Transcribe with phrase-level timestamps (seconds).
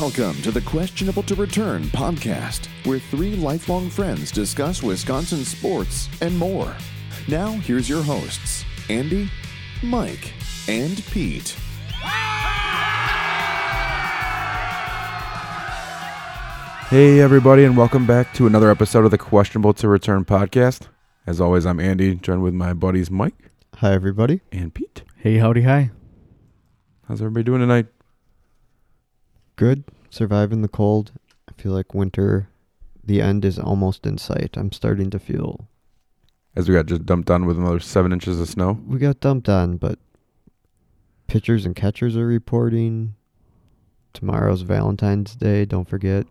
[0.00, 6.36] Welcome to the Questionable to Return podcast, where three lifelong friends discuss Wisconsin sports and
[6.36, 6.76] more.
[7.28, 9.30] Now, here's your hosts, Andy,
[9.82, 10.34] Mike,
[10.68, 11.56] and Pete.
[16.90, 20.88] Hey, everybody, and welcome back to another episode of the Questionable to Return podcast.
[21.26, 24.42] As always, I'm Andy, joined with my buddies Mike Hi, everybody.
[24.52, 25.02] and Pete.
[25.16, 25.90] Hey, howdy, hi.
[27.08, 27.86] How's everybody doing tonight?
[29.56, 29.84] Good.
[30.10, 31.12] Surviving the cold.
[31.48, 32.48] I feel like winter,
[33.02, 34.56] the end is almost in sight.
[34.56, 35.68] I'm starting to feel.
[36.54, 38.78] As we got just dumped on with another seven inches of snow.
[38.86, 39.98] We got dumped on, but
[41.26, 43.14] pitchers and catchers are reporting.
[44.12, 45.64] Tomorrow's Valentine's Day.
[45.64, 46.26] Don't forget.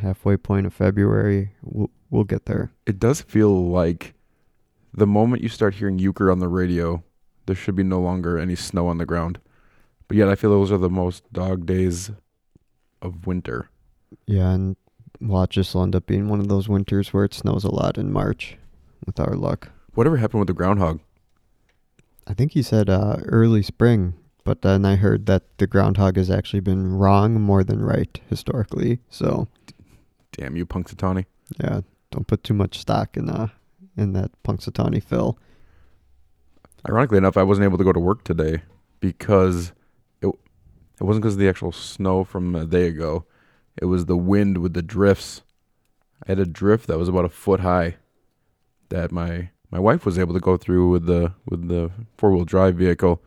[0.00, 1.52] Halfway point of February.
[1.62, 2.72] We'll, we'll get there.
[2.86, 4.14] It does feel like
[4.94, 7.02] the moment you start hearing Uecker on the radio,
[7.46, 9.38] there should be no longer any snow on the ground.
[10.12, 12.10] But yet, I feel those are the most dog days
[13.00, 13.70] of winter.
[14.26, 14.76] Yeah, and
[15.22, 17.96] watch this will end up being one of those winters where it snows a lot
[17.96, 18.58] in March
[19.06, 19.70] with our luck.
[19.94, 21.00] Whatever happened with the groundhog?
[22.26, 24.12] I think he said uh, early spring,
[24.44, 28.98] but then I heard that the groundhog has actually been wrong more than right historically.
[29.08, 29.48] So
[30.32, 31.24] Damn you, Punxsutawney.
[31.58, 33.48] yeah, don't put too much stock in uh
[33.96, 35.38] in that Punxsutawney Phil.
[36.86, 38.60] Ironically enough, I wasn't able to go to work today
[39.00, 39.72] because
[41.02, 43.24] it it wasn't because of the actual snow from a day ago.
[43.76, 45.42] It was the wind with the drifts.
[46.22, 47.96] I had a drift that was about a foot high
[48.90, 52.44] that my my wife was able to go through with the with the four wheel
[52.44, 53.20] drive vehicle,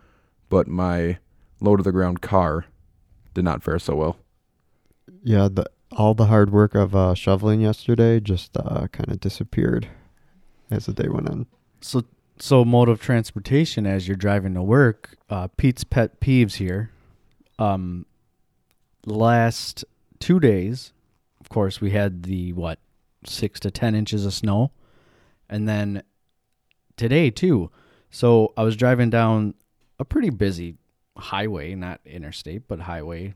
[0.48, 1.18] but my
[1.60, 2.66] low to the ground car
[3.34, 4.18] did not fare so well.
[5.22, 9.90] Yeah, the all the hard work of uh, shoveling yesterday just uh, kind of disappeared
[10.72, 11.48] as the day went on.
[11.82, 12.04] So,
[12.40, 15.18] so mode of transportation as you're driving to work.
[15.30, 16.92] Uh, Pete's pet peeves here.
[17.60, 18.06] Um,
[19.06, 19.86] last
[20.20, 20.94] two days,
[21.40, 22.80] of course, we had the what
[23.26, 24.72] six to ten inches of snow,
[25.50, 26.04] and then
[26.98, 27.72] today too.
[28.10, 29.54] So I was driving down
[30.00, 30.76] a pretty busy
[31.18, 33.34] highway, not interstate, but highway.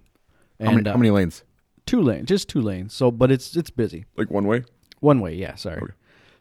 [0.59, 1.43] How many, uh, how many lanes?
[1.89, 2.93] two lane, just two lanes.
[2.93, 4.05] So, but it's it's busy.
[4.15, 4.63] Like one way?
[4.99, 5.55] One way, yeah.
[5.55, 5.81] Sorry.
[5.81, 5.93] Okay.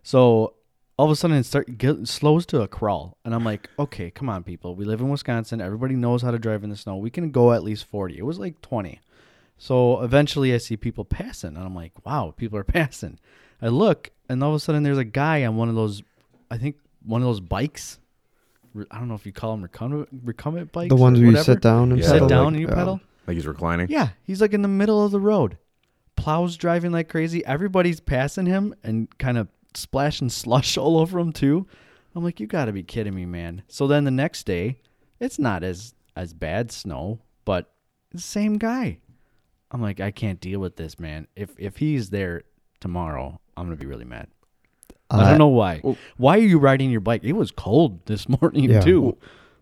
[0.02, 0.54] So
[0.98, 4.10] all of a sudden it start get, slows to a crawl, and I'm like, okay,
[4.10, 4.74] come on, people.
[4.74, 5.60] We live in Wisconsin.
[5.60, 6.96] Everybody knows how to drive in the snow.
[6.96, 8.18] We can go at least 40.
[8.18, 9.00] It was like 20.
[9.58, 13.18] So eventually I see people passing, and I'm like, wow, people are passing.
[13.62, 16.02] I look, and all of a sudden there's a guy on one of those,
[16.50, 18.00] I think one of those bikes.
[18.90, 20.90] I don't know if you call them recumbent, recumbent bikes.
[20.90, 22.08] The ones where you sit down and Yeah.
[22.08, 23.00] Sit down like, and you pedal.
[23.26, 23.88] Like he's reclining?
[23.88, 25.58] Yeah, he's like in the middle of the road.
[26.16, 27.44] Plows driving like crazy.
[27.44, 31.66] Everybody's passing him and kind of splashing slush all over him too.
[32.14, 33.62] I'm like, you got to be kidding me, man.
[33.68, 34.80] So then the next day,
[35.20, 37.70] it's not as as bad snow, but
[38.16, 38.98] same guy.
[39.70, 41.26] I'm like, I can't deal with this, man.
[41.36, 42.42] If if he's there
[42.80, 44.28] tomorrow, I'm gonna be really mad.
[45.10, 45.80] I don't uh, know why.
[45.84, 47.22] Well- why are you riding your bike?
[47.24, 48.80] It was cold this morning Yeah.
[48.80, 49.16] too.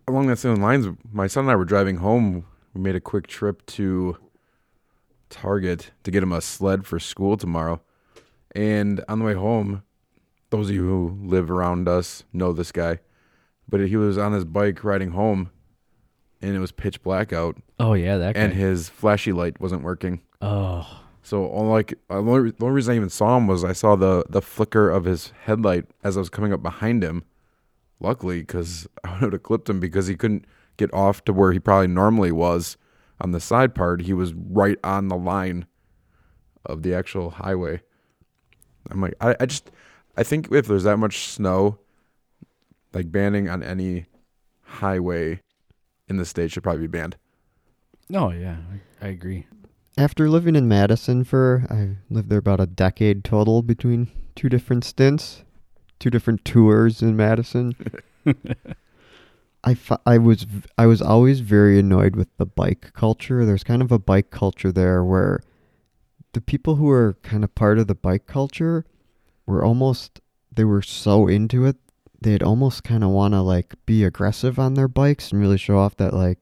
[0.07, 2.45] along that same lines, my son and I were driving home.
[2.73, 4.17] We made a quick trip to
[5.29, 7.81] Target to get him a sled for school tomorrow.
[8.55, 9.83] And on the way home,
[10.49, 12.99] those of you who live around us know this guy.
[13.69, 15.51] But he was on his bike riding home,
[16.41, 18.41] and it was pitch black out, Oh yeah, that guy.
[18.41, 20.21] and his flashy light wasn't working.
[20.41, 23.63] oh, So all like uh, the only, the only reason I even saw him was
[23.65, 27.25] I saw the the flicker of his headlight as I was coming up behind him.
[27.99, 30.45] Luckily, because I would have clipped him because he couldn't
[30.77, 32.77] get off to where he probably normally was
[33.19, 34.01] on the side part.
[34.03, 35.65] He was right on the line
[36.65, 37.81] of the actual highway.
[38.89, 39.71] I'm like, I, I just,
[40.17, 41.77] I think if there's that much snow,
[42.93, 44.05] like banning on any
[44.63, 45.41] highway
[46.09, 47.15] in the state should probably be banned.
[48.13, 48.57] oh yeah,
[49.01, 49.45] I, I agree.
[49.97, 54.83] After living in Madison for, I lived there about a decade total between two different
[54.83, 55.43] stints,
[55.99, 57.75] two different tours in Madison.
[59.63, 63.43] I, fi- I was v- I was always very annoyed with the bike culture.
[63.45, 65.41] There's kind of a bike culture there where
[66.33, 68.85] the people who are kind of part of the bike culture
[69.47, 70.21] were almost
[70.53, 71.77] they were so into it
[72.21, 75.77] they'd almost kind of want to like be aggressive on their bikes and really show
[75.77, 76.39] off that like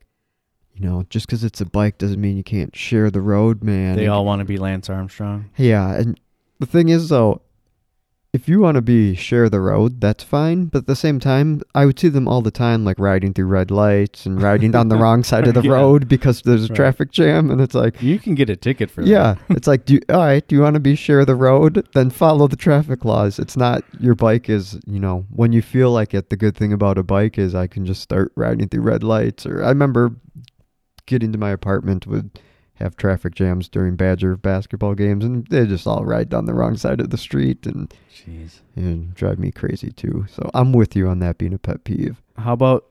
[0.73, 3.95] you know just because it's a bike doesn't mean you can't share the road man
[3.95, 5.49] They And- all want to be Lance Armstrong.
[5.57, 6.19] yeah and
[6.59, 7.41] the thing is though
[8.35, 10.65] if you want to be share the road, that's fine.
[10.65, 13.47] But at the same time, I would see them all the time, like riding through
[13.47, 15.71] red lights and riding down the wrong side of the Yeah.
[15.71, 16.75] road because there's a Right.
[16.75, 17.49] traffic jam.
[17.49, 19.07] And it's like, You can get a ticket for that.
[19.09, 21.87] yeah, it's like, do you, all right, do you want to be share the road?
[21.93, 23.39] Then follow the traffic laws.
[23.39, 26.29] It's not your bike is, you know, when you feel like it.
[26.29, 29.45] The good thing about a bike is I can just start riding through red lights.
[29.45, 30.11] Or I remember
[31.05, 32.29] getting to my apartment with
[32.75, 36.75] have traffic jams during Badger basketball games, and they just all ride down the wrong
[36.77, 38.59] side of the street and Jeez.
[38.75, 40.25] and drive me crazy too.
[40.29, 42.21] So I'm with you on that being a pet peeve.
[42.37, 42.85] How about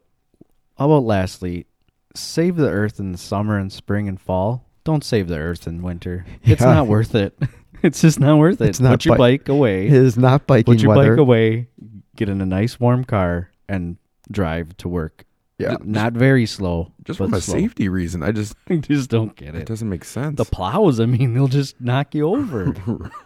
[0.79, 1.67] how about lastly,
[2.15, 4.67] save the earth in the summer and spring and fall.
[4.85, 6.25] Don't save the earth in winter.
[6.45, 6.75] It's Yeah.
[6.75, 7.39] not worth it.
[7.83, 8.69] it's just not worth it.
[8.71, 9.87] It's not Put your bi- bike away.
[9.89, 11.13] It is not biking Put your weather.
[11.13, 11.69] bike away.
[12.17, 13.97] Get in a nice warm car and
[14.31, 15.25] drive to work.
[15.59, 15.77] Yeah.
[15.77, 16.93] D- not very slow.
[17.05, 17.55] Just but from a slow.
[17.55, 19.67] safety reason, I just I just don't get it it.
[19.67, 20.37] doesn't make sense.
[20.37, 22.75] The plows, I mean, they'll just knock you over.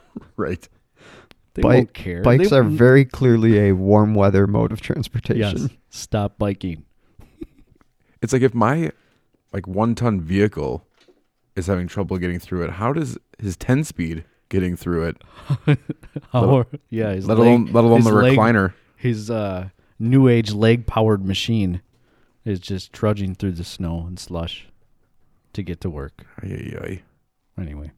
[0.36, 0.68] right.
[1.54, 2.22] They Bike- won't care.
[2.22, 5.58] Bikes They are won't- very clearly a warm weather mode of transportation.
[5.62, 5.68] Yes.
[5.90, 6.84] Stop biking.
[8.20, 8.90] It's like if my
[9.52, 10.84] like one ton vehicle
[11.54, 15.76] is having trouble getting through it, how does his ten speed getting through it?
[16.34, 18.72] Or, yeah, his let leg- alone let alone his the leg- recliner.
[18.96, 19.68] his uh,
[20.00, 21.80] new age leg powered machine
[22.48, 24.68] is just trudging through the snow and slush
[25.52, 26.24] to get to work.
[26.42, 27.02] Ay, ay, ay.
[27.60, 27.90] Anyway.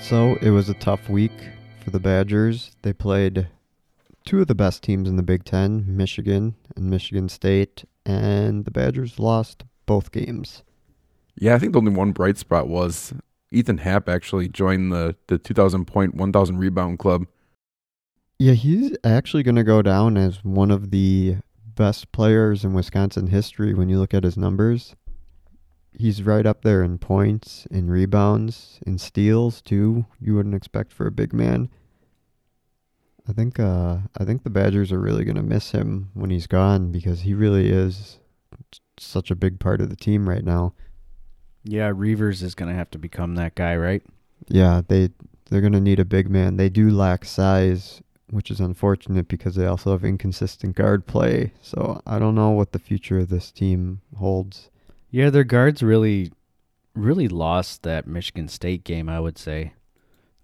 [0.00, 1.32] So it was a tough week
[1.84, 2.74] for the Badgers.
[2.80, 3.48] They played
[4.24, 8.70] two of the best teams in the Big Ten, Michigan and Michigan State, and the
[8.70, 10.62] Badgers lost both games.
[11.36, 13.12] Yeah, I think the only one bright spot was
[13.50, 17.26] Ethan Happ actually joined the the 2000 point 1000 rebound club.
[18.38, 21.36] Yeah, he's actually going to go down as one of the
[21.74, 24.94] best players in Wisconsin history when you look at his numbers.
[25.92, 30.06] He's right up there in points, in rebounds, in steals too.
[30.20, 31.68] You wouldn't expect for a big man.
[33.28, 36.46] I think uh I think the Badgers are really going to miss him when he's
[36.46, 38.20] gone because he really is
[38.98, 40.74] such a big part of the team right now.
[41.64, 44.02] Yeah, Reuvers is going to have to become that guy, right?
[44.48, 45.10] Yeah, they
[45.50, 46.56] they're gonna need a big man.
[46.56, 51.52] They do lack size, which is unfortunate because they also have inconsistent guard play.
[51.62, 54.70] So I don't know what the future of this team holds.
[55.10, 56.32] Yeah, their guards really,
[56.94, 59.08] really lost that Michigan State game.
[59.08, 59.72] I would say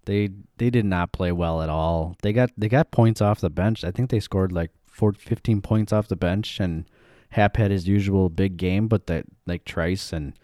[0.06, 2.16] they they did not play well at all.
[2.22, 3.84] They got they got points off the bench.
[3.84, 6.86] I think they scored like four, 15 points off the bench, and
[7.30, 10.34] Happ had his usual big game, but that like Trice and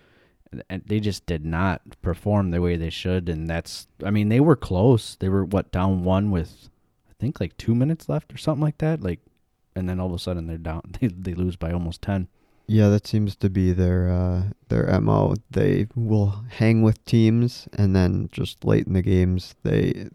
[0.68, 3.28] and they just did not perform the way they should.
[3.28, 5.16] And that's I mean they were close.
[5.16, 6.68] They were what down one with
[7.08, 9.02] I think like two minutes left or something like that.
[9.02, 9.20] Like,
[9.76, 10.82] and then all of a sudden they're down.
[11.00, 12.28] They they lose by almost ten.
[12.66, 15.34] Yeah, that seems to be their uh, their mo.
[15.50, 20.08] They will hang with teams, and then just late in the games, they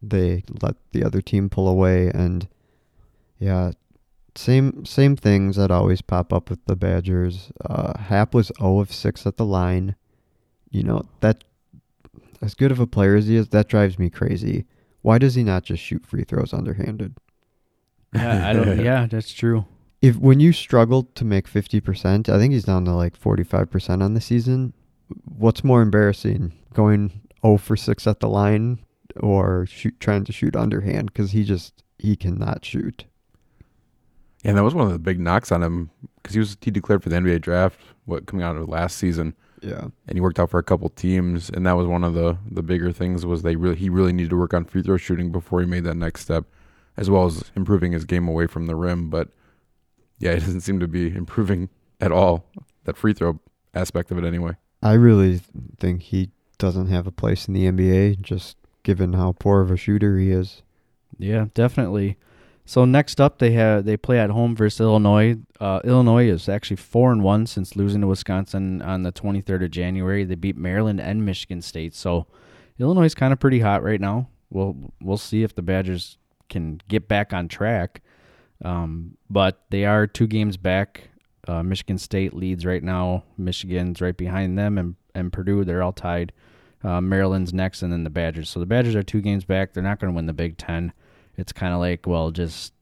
[0.00, 2.12] they let the other team pull away.
[2.14, 2.46] And
[3.40, 3.72] yeah,
[4.38, 7.50] same same things that always pop up with the Badgers.
[7.64, 9.96] Uh, Happ was zero of six at the line.
[10.70, 11.44] You know that
[12.40, 14.64] as good of a player as he is, that drives me crazy.
[15.02, 17.16] Why does he not just shoot free throws underhanded?
[18.14, 18.80] Yeah, I don't.
[18.84, 19.66] yeah, that's true.
[20.02, 24.14] if when you struggle to make 50%, I think he's down to like 45% on
[24.14, 24.72] the season.
[25.24, 28.78] What's more embarrassing, going 0 for 6 at the line
[29.16, 33.04] or shoot trying to shoot underhand cuz he just he cannot shoot.
[34.44, 37.02] And that was one of the big knocks on him because he was he declared
[37.02, 39.88] for the NBA draft what coming out of last season, Yeah.
[40.06, 42.62] and he worked out for a couple teams, and that was one of the the
[42.62, 45.60] bigger things was they really he really needed to work on free throw shooting before
[45.60, 46.44] he made that next step,
[46.96, 49.10] as well as improving his game away from the rim.
[49.10, 49.28] But
[50.18, 51.68] yeah, it doesn't seem to be improving
[52.00, 52.44] at all.
[52.84, 53.40] That free throw
[53.74, 54.52] aspect of it, anyway.
[54.82, 55.40] I really
[55.78, 59.76] think he doesn't have a place in the NBA just given how poor of a
[59.76, 60.62] shooter he is.
[61.18, 62.16] Yeah, definitely.
[62.68, 65.36] So next up, they have they play at home versus Illinois.
[65.58, 69.70] Uh, Illinois is actually four and one since losing to Wisconsin on the 23rd of
[69.70, 70.22] January.
[70.22, 71.94] They beat Maryland and Michigan State.
[71.94, 72.26] So
[72.78, 74.28] Illinois is kind of pretty hot right now.
[74.50, 76.18] We'll we'll see if the Badgers
[76.50, 78.02] can get back on track.
[78.62, 81.08] Um, but they are two games back.
[81.46, 83.24] Uh, Michigan State leads right now.
[83.38, 86.34] Michigan's right behind them, and and Purdue they're all tied.
[86.84, 88.50] Uh, Maryland's next, and then the Badgers.
[88.50, 89.72] So the Badgers are two games back.
[89.72, 90.92] They're not going to win the Big Ten.
[91.38, 92.74] It's kind of like, well, just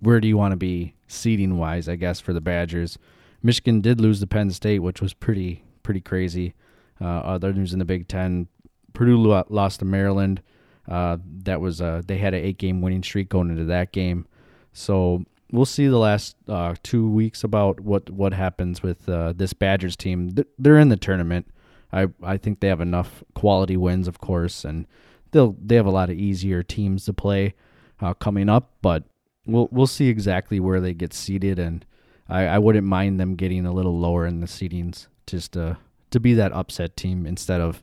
[0.00, 1.88] where do you want to be seeding wise?
[1.88, 2.98] I guess for the Badgers.
[3.42, 6.54] Michigan did lose to Penn State, which was pretty pretty crazy.
[7.00, 8.48] Uh, other news in the Big Ten:
[8.94, 10.42] Purdue lost to Maryland.
[10.88, 14.26] Uh, that was uh, they had an eight game winning streak going into that game.
[14.72, 19.52] So we'll see the last uh, two weeks about what what happens with uh, this
[19.52, 20.34] Badgers team.
[20.58, 21.46] They're in the tournament.
[21.92, 24.86] I I think they have enough quality wins, of course, and
[25.32, 27.54] they'll they have a lot of easier teams to play
[28.00, 28.72] uh, coming up.
[28.82, 29.04] But
[29.46, 31.84] we'll we'll see exactly where they get seated, and
[32.28, 35.78] I, I wouldn't mind them getting a little lower in the seedings just to
[36.10, 37.82] to be that upset team instead of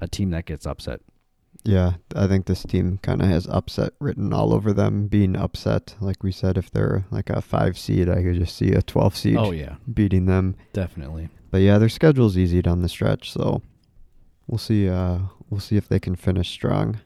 [0.00, 1.00] a team that gets upset.
[1.62, 5.08] Yeah, I think this team kind of has upset written all over them.
[5.08, 8.72] Being upset, like we said, if they're like a five seed, I could just see
[8.72, 10.56] a twelve seed Oh yeah, beating them.
[10.72, 11.28] definitely.
[11.50, 13.60] But yeah, their schedule's easy down the stretch, so
[14.46, 14.88] we'll see.
[14.88, 15.18] Uh,
[15.50, 17.00] we'll see if they can finish strong.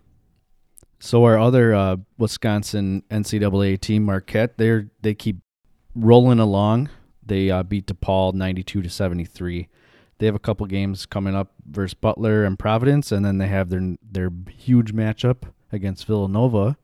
[1.04, 5.36] So our other uh, Wisconsin NCAA team, Marquette, they're they keep
[5.94, 6.88] rolling along.
[7.22, 9.68] They uh, beat DePaul ninety-two to seventy-three.
[10.16, 13.68] They have a couple games coming up versus Butler and Providence, and then they have
[13.68, 16.78] their their huge matchup against Villanova,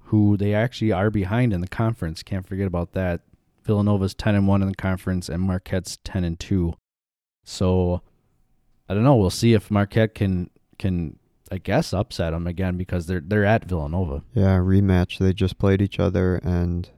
[0.00, 2.22] who they actually are behind in the conference.
[2.22, 3.22] Can't forget about that.
[3.64, 6.74] Villanova's ten and one in the conference, and Marquette's ten and two.
[7.42, 8.02] So
[8.86, 9.16] I don't know.
[9.16, 11.18] We'll see if Marquette can can
[11.50, 14.22] I guess upset them again because they're they're at Villanova.
[14.34, 15.18] Yeah, rematch.
[15.18, 16.90] They just played each other, and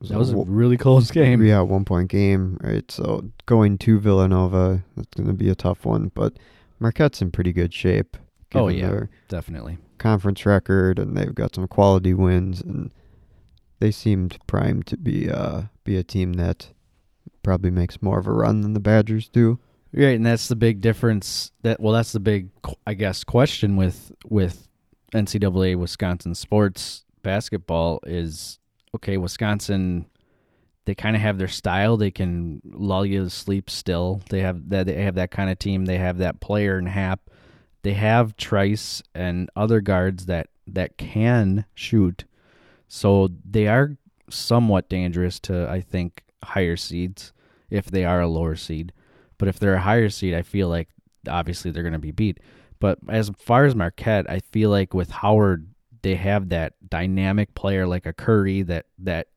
[0.00, 1.42] it That was a really close game.
[1.44, 2.90] Yeah, one point game, right?
[2.90, 6.10] So going to Villanova, that's going to be a tough one.
[6.14, 6.34] But
[6.78, 8.16] Marquette's in pretty good shape.
[8.54, 9.04] Oh, yeah.
[9.28, 9.78] Definitely.
[9.98, 12.90] conference record, and they've got some quality wins, and
[13.80, 16.68] they seemed primed to be uh be a team that
[17.42, 19.58] probably makes more of a run than the Badgers do.
[19.92, 21.52] Right, and that's the big difference.
[21.62, 22.50] That well, that's the big,
[22.86, 24.68] I guess, question with with
[25.14, 28.58] NCAA Wisconsin sports basketball is
[28.94, 29.16] okay.
[29.16, 30.06] Wisconsin,
[30.84, 31.96] they kind of have their style.
[31.96, 33.70] They can lull you to sleep.
[33.70, 34.86] Still, they have that.
[34.86, 35.86] They have that kind of team.
[35.86, 37.30] They have that player in Happ.
[37.82, 42.24] They have Trice and other guards that that can shoot.
[42.88, 43.96] So they are
[44.28, 47.32] somewhat dangerous to, I think, higher seeds
[47.70, 48.92] if they are a lower seed.
[49.38, 50.88] But if they're a higher seed, I feel like
[51.28, 52.38] obviously they're going to be beat.
[52.78, 55.68] But as far as Marquette, I feel like with Howard,
[56.02, 59.28] they have that dynamic player like a Curry that that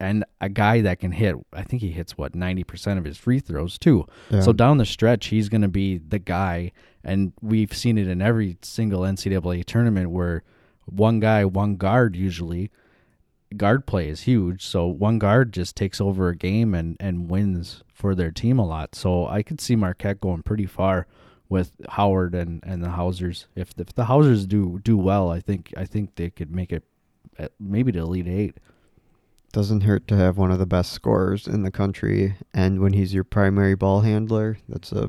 [0.00, 1.36] and a guy that can hit.
[1.52, 4.06] I think he hits what ninety percent of his free throws too.
[4.30, 4.40] Yeah.
[4.40, 6.72] So down the stretch, he's going to be the guy,
[7.04, 10.42] and we've seen it in every single NCAA tournament where
[10.84, 12.70] one guy, one guard usually.
[13.56, 17.82] Guard play is huge, so one guard just takes over a game and, and wins
[17.92, 18.94] for their team a lot.
[18.94, 21.06] So I could see Marquette going pretty far
[21.48, 23.46] with Howard and, and the Hausers.
[23.56, 26.84] If if the Hausers do do well, I think I think they could make it
[27.58, 28.58] maybe to Elite Eight.
[29.52, 33.14] Doesn't hurt to have one of the best scorers in the country, and when he's
[33.14, 35.08] your primary ball handler, that's a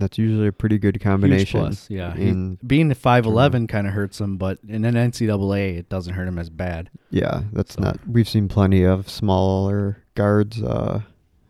[0.00, 1.60] that's usually a pretty good Huge combination.
[1.60, 2.14] plus, yeah.
[2.16, 6.14] He- In being five eleven kind of hurts him, but in an NCAA, it doesn't
[6.14, 6.90] hurt him as bad.
[7.10, 8.00] yeah, that's So- not.
[8.08, 11.02] We've seen plenty of smaller guards uh,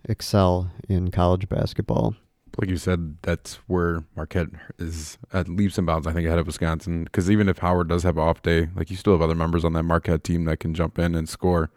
[0.05, 2.15] excel in college basketball.
[2.59, 6.07] Like you said, that's where Marquette is at leaps and bounds.
[6.07, 8.91] I think ahead of Wisconsin because even if Howard does have an off day, like
[8.91, 11.71] you still have other members on that Marquette team that can jump in and score.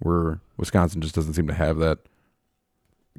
[0.00, 1.98] Where Wisconsin just doesn't seem to have that.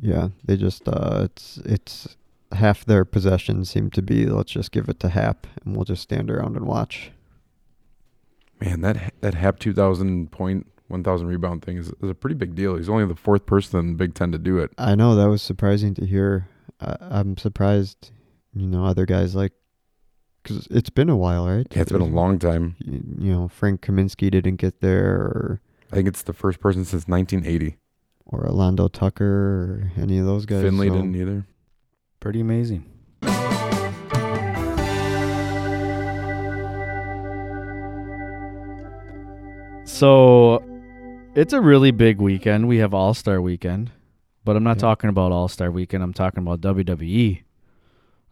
[0.01, 2.17] Yeah, they just uh, it's it's
[2.51, 6.03] half their possessions seem to be let's just give it to Happ and we'll just
[6.03, 7.11] stand around and watch.
[8.61, 12.35] Man, that that Happ two thousand point one thousand rebound thing is, is a pretty
[12.35, 12.75] big deal.
[12.77, 14.71] He's only the fourth person in the Big Ten to do it.
[14.77, 16.47] I know that was surprising to hear.
[16.79, 18.11] I, I'm surprised,
[18.53, 19.53] you know, other guys like
[20.41, 21.67] because it's been a while, right?
[21.71, 22.75] Yeah, it's been a long time.
[22.79, 25.61] You, you know, Frank Kaminsky didn't get there, or
[25.91, 27.77] I think it's the first person since 1980.
[28.25, 30.61] or Alando Tucker, or any of those guys.
[30.61, 31.45] Finley so- didn't either.
[32.25, 32.83] Pretty amazing.
[39.85, 40.63] So
[41.35, 42.67] it's a really big weekend.
[42.67, 43.91] We have All Star Weekend,
[44.43, 44.81] but I'm not Yeah.
[44.81, 46.03] talking about All Star Weekend.
[46.03, 47.43] I'm talking about WWE.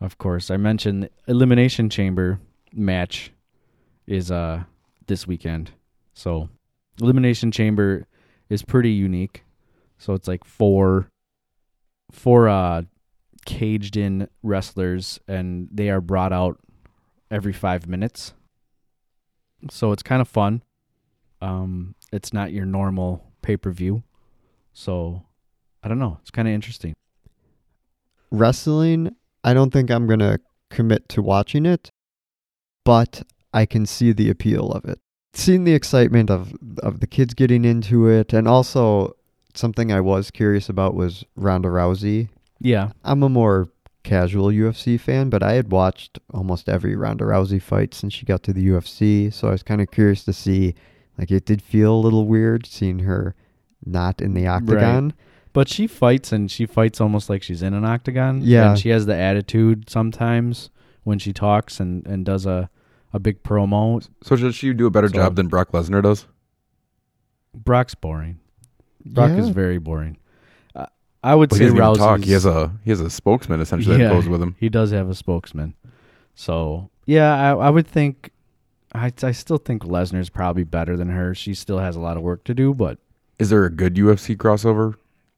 [0.02, 2.40] Of course, I mentioned Elimination Chamber
[2.74, 3.32] match
[4.08, 4.64] is uh
[5.08, 5.72] this weekend.
[6.14, 6.50] So
[7.00, 8.08] Elimination Chamber
[8.50, 9.44] is pretty unique.
[9.98, 11.08] So it's like four
[12.12, 12.84] four uh
[13.46, 16.60] caged in wrestlers and they are brought out
[17.32, 18.34] every 5 minutes.
[19.70, 20.64] So it's kind of fun.
[21.42, 24.04] Um it's not your normal pay-per-view.
[24.74, 25.24] So
[25.84, 26.94] I don't know, it's kind of interesting.
[28.32, 29.16] wrestling.
[29.44, 31.90] I don't think I'm gonna commit to watching it,
[32.86, 33.24] but
[33.54, 35.00] I can see the appeal of it.
[35.34, 39.16] Seeing the excitement of of the kids getting into it, and also
[39.54, 42.30] something I was curious about was Ronda Rousey.
[42.63, 42.93] Yeah.
[43.03, 43.67] I'm a more
[44.03, 48.41] casual UFC fan, but I had watched almost every Ronda Rousey fight since she got
[48.43, 50.74] to the UFC, so I was kind of curious to see.
[51.17, 53.36] Like, it did feel a little weird seeing her
[53.86, 55.13] not in the octagon.
[55.53, 58.41] But she fights and she fights almost like she's in an octagon.
[58.41, 58.72] Yeah.
[58.72, 60.72] And she has the attitude sometimes
[61.03, 62.70] when she talks and, and does a,
[63.13, 64.03] a big promo.
[64.24, 66.25] So should she do a better So- job than Brock Lesnar does?
[67.53, 68.39] Brock's boring.
[69.05, 70.17] Brock is very boring.
[71.24, 72.22] I would Well, he say doesn't even talk.
[72.24, 74.56] He has a he has a spokesman essentially that goes with him.
[74.60, 75.74] He does have a spokesman.
[76.36, 78.32] So yeah, I, I would think
[78.94, 81.34] I I still think Lesnar's probably better than her.
[81.34, 82.98] She still has a lot of work to do, but
[83.39, 84.96] Is there a good UFC crossover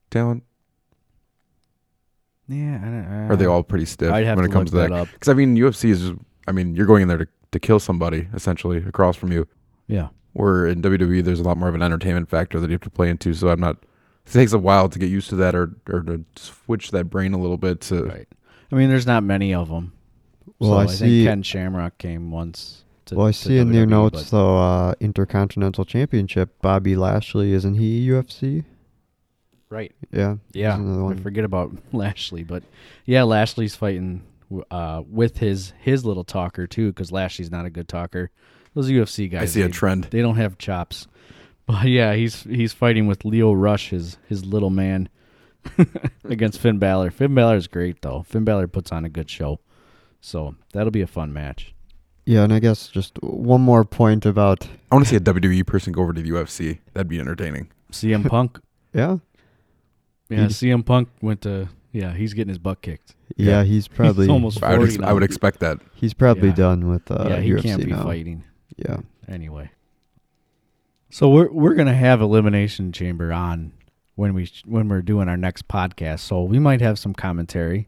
[0.10, 0.44] talent?
[2.48, 4.72] yeah, I don't, Or are they all pretty stiff I'd have when to it comes
[4.74, 5.02] look to that that?
[5.04, 5.08] up.
[5.14, 6.12] Because I mean, UFC is.
[6.48, 9.48] I mean, you're going in there to, to kill somebody essentially across from you.
[9.88, 12.82] Yeah, Where in WWE, there's a lot more of an entertainment factor that you have
[12.82, 13.34] to play into.
[13.34, 13.78] So I'm not.
[14.26, 17.34] It takes a while to get used to that, or or to switch that brain
[17.34, 17.82] a little bit.
[17.82, 18.28] To right.
[18.72, 19.94] I mean, there's not many of them.
[20.60, 22.84] Well, so I I, see- think Ken Shamrock came once.
[23.06, 27.52] To, Well, I to see in your notes but- though, uh, Intercontinental Championship, Bobby Lashley,
[27.54, 28.64] isn't he UFC?
[29.70, 29.92] right?
[30.12, 30.38] Yeah.
[30.54, 32.64] Yeah, He's I forget about Lashley, but
[33.06, 34.24] yeah, Lashley's fighting
[34.72, 38.32] uh, with his his little talker too, because Lashley's not a good talker.
[38.74, 40.06] Those UFC guys, I see a trend.
[40.06, 41.08] They don't have chops.
[41.66, 45.10] But yeah, he's he's fighting with Lio Rush, his his little man,
[46.24, 47.12] against Finn Balor.
[47.12, 48.24] Finn Balor's great though.
[48.28, 49.60] Finn Balor puts on a good show,
[50.22, 51.74] so that'll be a fun match.
[52.26, 55.66] Yeah, and I guess just one more point about I want to see a WWE
[55.66, 56.80] person go over to the UFC.
[56.94, 57.72] That'd be entertaining.
[57.92, 58.60] CM Punk,
[58.94, 59.18] yeah,
[60.30, 63.16] yeah, He- CM Punk went to yeah, he's getting his butt kicked.
[63.38, 63.64] yeah, Yeah.
[63.64, 65.08] he's probably almost I would, ex- now.
[65.08, 65.80] I would expect that.
[65.96, 66.56] he's probably Yeah.
[66.56, 68.04] done with uh, yeah, he UFC can't be now.
[68.04, 68.44] fighting.
[68.76, 69.70] Yeah, anyway.
[71.16, 73.72] So we're we're gonna have elimination chamber on
[74.16, 76.20] when we when we're doing our next podcast.
[76.20, 77.88] So we might have some commentary,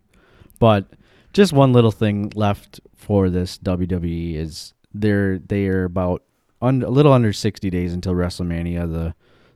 [0.60, 0.86] but
[1.34, 6.24] just one little thing left for this WWE is they're they are about
[6.62, 9.13] un, a little under sixty days until WrestleMania, the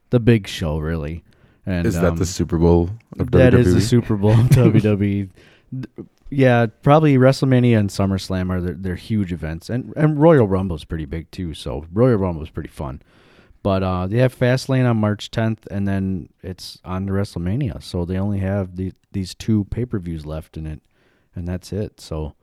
[0.09, 1.23] the big show really.
[1.65, 3.59] And Is that um, the Super Bowl of that WWE?
[3.59, 5.29] is the Super Bowl of WWE.
[6.33, 10.85] Yeah, probably WrestleMania and SummerSlam are their, their huge events, and and Royal Rumble is
[10.85, 11.53] pretty big too.
[11.53, 13.01] So Royal Rumble is pretty fun.
[13.63, 17.84] But uh, they have Fastlane on March 10th, and then it's on to WrestleMania.
[17.84, 20.82] So they only have the, these two pay per views left in it,
[21.36, 22.01] and that's it.
[22.01, 22.34] So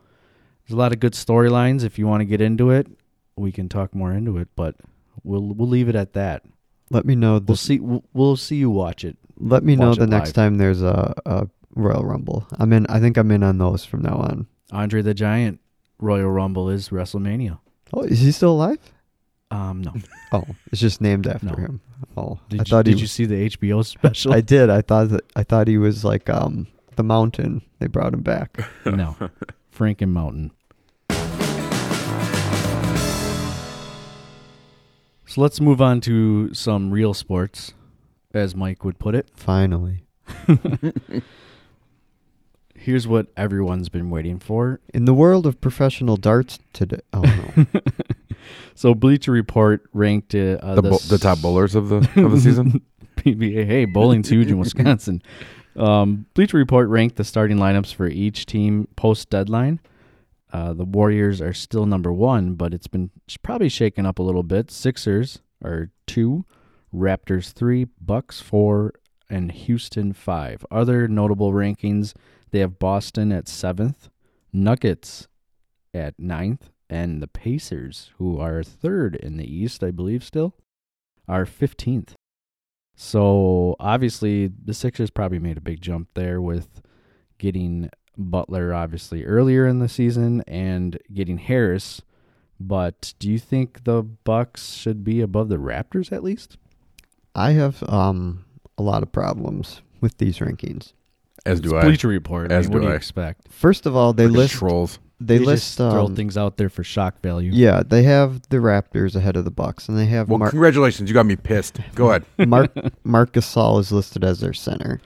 [0.66, 1.82] there's a lot of good storylines.
[1.82, 2.86] If you want to get into it,
[3.36, 4.48] we can talk more into it.
[4.54, 4.76] But
[5.24, 6.44] we'll we'll leave it at that.
[6.90, 7.42] let me know.
[7.44, 7.80] We'll see.
[7.80, 9.16] We'll, we'll see you watch it.
[9.38, 10.34] let me know the next live.
[10.34, 12.46] time there's a, a Royal Rumble.
[12.58, 12.86] I'm in.
[12.86, 14.46] I think I'm in on those from now on.
[14.70, 15.60] Andre the Giant
[15.98, 17.58] Royal Rumble is WrestleMania.
[17.92, 18.78] Oh, is he still alive?
[19.50, 19.94] Um, no.
[20.30, 21.54] Oh, it's just named after No.
[21.54, 21.80] him.
[22.14, 23.00] Oh, Did, I you, thought did he.
[23.00, 24.34] you see the HBO special?
[24.34, 24.68] I did.
[24.68, 25.22] I thought that.
[25.36, 27.62] I thought he was like um the mountain.
[27.78, 28.58] They brought him back.
[28.84, 29.16] no.
[29.74, 30.50] Franken Mountain.
[35.26, 37.74] So let's move on to some real sports,
[38.32, 39.28] as Mike would put it.
[39.34, 40.04] Finally,
[42.74, 44.80] Here's what everyone's been waiting for.
[44.94, 47.00] in the world of professional darts today.
[47.12, 47.66] Oh no.
[48.74, 52.40] So Bleacher Report ranked uh, uh, the, bo- the top bowlers of the of the
[52.40, 52.82] season.
[53.16, 53.66] PBA.
[53.66, 55.22] Hey, bowling's huge in Wisconsin.
[55.76, 59.80] Um, Bleacher Report ranked the starting lineups for each team post deadline.
[60.52, 63.10] Uh, the Warriors are still number one, but it's been
[63.42, 64.70] probably shaken up a little bit.
[64.70, 66.44] Sixers are two,
[66.94, 68.94] Raptors three, Bucks four,
[69.28, 70.64] and Houston five.
[70.70, 72.14] Other notable rankings:
[72.50, 74.08] they have Boston at seventh,
[74.52, 75.28] Nuggets
[75.92, 80.54] at ninth, and the Pacers, who are third in the East, I believe, still
[81.26, 82.14] are fifteenth.
[82.96, 86.82] So obviously, the Sixers probably made a big jump there with
[87.38, 92.02] getting Butler obviously earlier in the season and getting Harris.
[92.58, 96.56] But do you think the Bucks should be above the Raptors at least?
[97.34, 98.44] I have um
[98.76, 100.92] a lot of problems with these rankings.
[101.46, 101.86] As do It's I.
[101.86, 102.50] Bleacher Report.
[102.50, 102.96] I As mean, what do do you I.
[102.96, 103.46] expect?
[103.48, 104.98] First of all, they Freaking list trolls.
[105.20, 107.50] They, They list just throw um, things out there for shock value.
[107.52, 111.10] Yeah, they have the Raptors ahead of the Bucks, and they have Well, Mar- congratulations,
[111.10, 111.80] you got me pissed.
[111.96, 112.24] Go ahead.
[112.48, 112.70] Mark
[113.04, 115.00] Marc Gasol is listed as their center.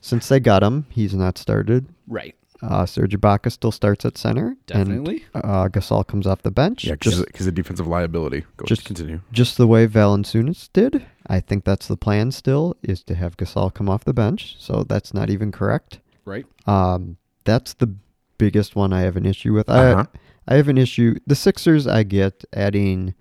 [0.00, 1.86] Since they got him, he's not started.
[2.06, 2.34] Right.
[2.62, 5.24] Uh, Serge Ibaka still starts at center, Definitely.
[5.34, 6.84] and uh, Gasol comes off the bench.
[6.84, 8.44] Yeah, because just he's a defensive liability.
[8.56, 9.20] Go just- continue.
[9.32, 11.04] just the way Valanciunas did.
[11.26, 12.32] I think that's the plan.
[12.32, 14.56] Still, is to have Gasol come off the bench.
[14.58, 16.00] So that's not even correct.
[16.24, 16.46] right.
[16.66, 17.94] Um, that's the
[18.38, 19.68] biggest one I have an issue with.
[19.68, 20.04] Uh-huh.
[20.48, 21.16] I I have an issue.
[21.26, 23.14] The Sixers, I get adding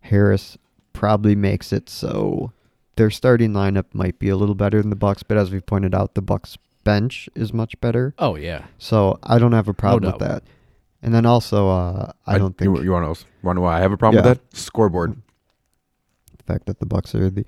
[0.00, 0.56] Harris
[0.92, 2.52] probably makes it so
[2.96, 5.94] their starting lineup might be a little better than the Bucks, but as we pointed
[5.94, 8.14] out, the Bucks bench is much better.
[8.18, 8.64] Oh yeah.
[8.78, 10.42] So I don't have a problem with that.
[11.02, 13.80] And then also, uh, I don't think you, you want to want to why I
[13.80, 14.30] have a problem Yeah.
[14.30, 15.16] with that scoreboard.
[16.36, 17.44] the fact that the Bucks are the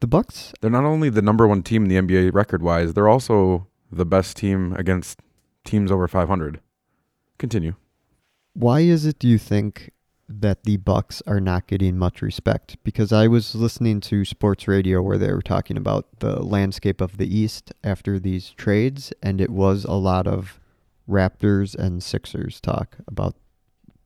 [0.00, 0.52] the Bucks.
[0.60, 4.04] They're not only the number one team in the NBA record wise, they're also the
[4.04, 5.20] best team against
[5.66, 6.60] teams over 500.
[7.38, 7.74] Continue.
[8.54, 9.18] Why is it?
[9.18, 9.90] Do you think
[10.28, 12.76] that the Bucks are not getting much respect?
[12.82, 17.18] Because I was listening to sports radio where they were talking about the landscape of
[17.18, 20.58] the East after these trades, and it was a lot of
[21.08, 23.36] Raptors and Sixers talk about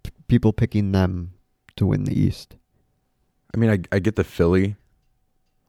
[0.02, 1.32] p- people picking them
[1.76, 2.56] to win the East.
[3.54, 4.76] I mean, I I get the Philly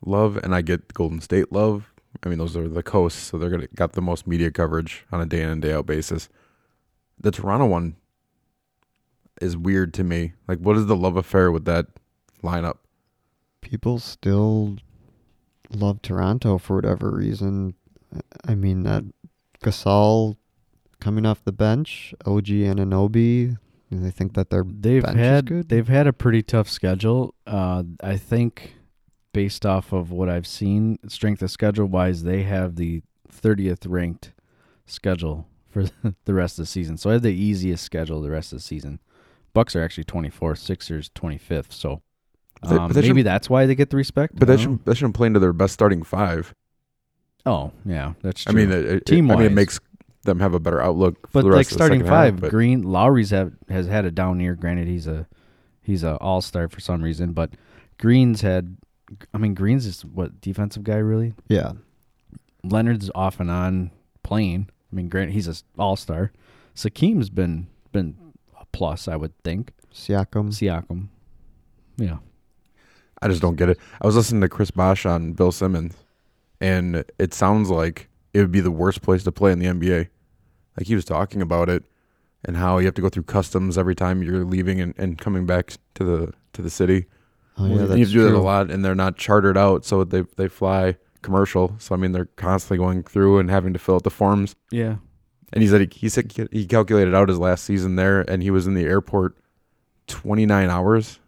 [0.05, 1.90] love and I get Golden State love.
[2.23, 5.21] I mean, those are the coasts, so they're gonna got the most media coverage on
[5.21, 6.29] a day in and day out basis.
[7.19, 7.95] The Toronto one
[9.41, 10.33] is weird to me.
[10.47, 11.87] Like, what is the love affair with that
[12.43, 12.77] lineup?
[13.61, 14.77] People still
[15.69, 17.75] love Toronto for whatever reason.
[18.45, 19.03] I mean, that
[19.63, 20.35] Gasol
[20.99, 23.57] coming off the bench, OG and Anunoby.
[23.89, 25.69] They think that they're They've bench is had good?
[25.69, 27.35] they've had a pretty tough schedule.
[27.45, 28.75] Uh, I think
[29.33, 34.31] based off of what I've seen, strength of schedule wise, they have the 30th ranked
[34.85, 35.85] schedule for
[36.25, 36.97] the rest of the season.
[36.97, 38.99] So I have the easiest schedule the rest of the season.
[39.53, 41.71] Bucks are actually 24th, Sixers 25th.
[41.73, 42.01] So
[42.63, 44.35] um, but they maybe that's why they get the respect.
[44.37, 46.53] But that don't should that shouldn't play into their best starting five.
[47.45, 48.61] oh yeah, that's I true.
[48.61, 49.35] mean, it, it, Team-wise.
[49.35, 49.79] I mean, it makes
[50.23, 51.27] them have a better outlook.
[51.31, 53.87] For but the like of the starting second half, five, but- Green Lowry's have has
[53.87, 54.53] had a down year.
[54.55, 55.27] Granted, he's a
[55.81, 57.51] he's a all star for some reason, but
[57.99, 58.77] Green's had.
[59.33, 61.33] I mean, Green's is what defensive guy really.
[61.47, 61.73] yeah.
[62.63, 63.89] Leonard's off and on
[64.21, 64.69] playing.
[64.91, 66.31] I mean, Grant he's a all star.
[66.75, 68.15] Sakim's been been
[68.59, 69.71] a plus, I would think.
[69.93, 70.51] Siakam.
[70.51, 71.07] Siakam,
[71.97, 72.17] yeah,
[73.21, 73.79] I just don't get it.
[74.01, 75.95] I was listening to Chris Bosh on Bill Simmons,
[76.59, 80.07] and it sounds like it would be the worst place to play in the NBA.
[80.77, 81.83] Like he was talking about it
[82.45, 85.45] and how you have to go through customs every time you're leaving and, and coming
[85.45, 87.07] back to the to the city.
[87.61, 89.85] Oh, yeah, you that's have to do that a lot, and they're not chartered out,
[89.85, 91.75] so they they fly commercial.
[91.79, 94.55] So I mean, they're constantly going through and having to fill out the forms.
[94.71, 94.95] yeah.
[95.53, 98.51] And he said he, he said he calculated out his last season there, and he
[98.51, 99.35] was in the airport
[100.07, 101.19] twenty nine hours,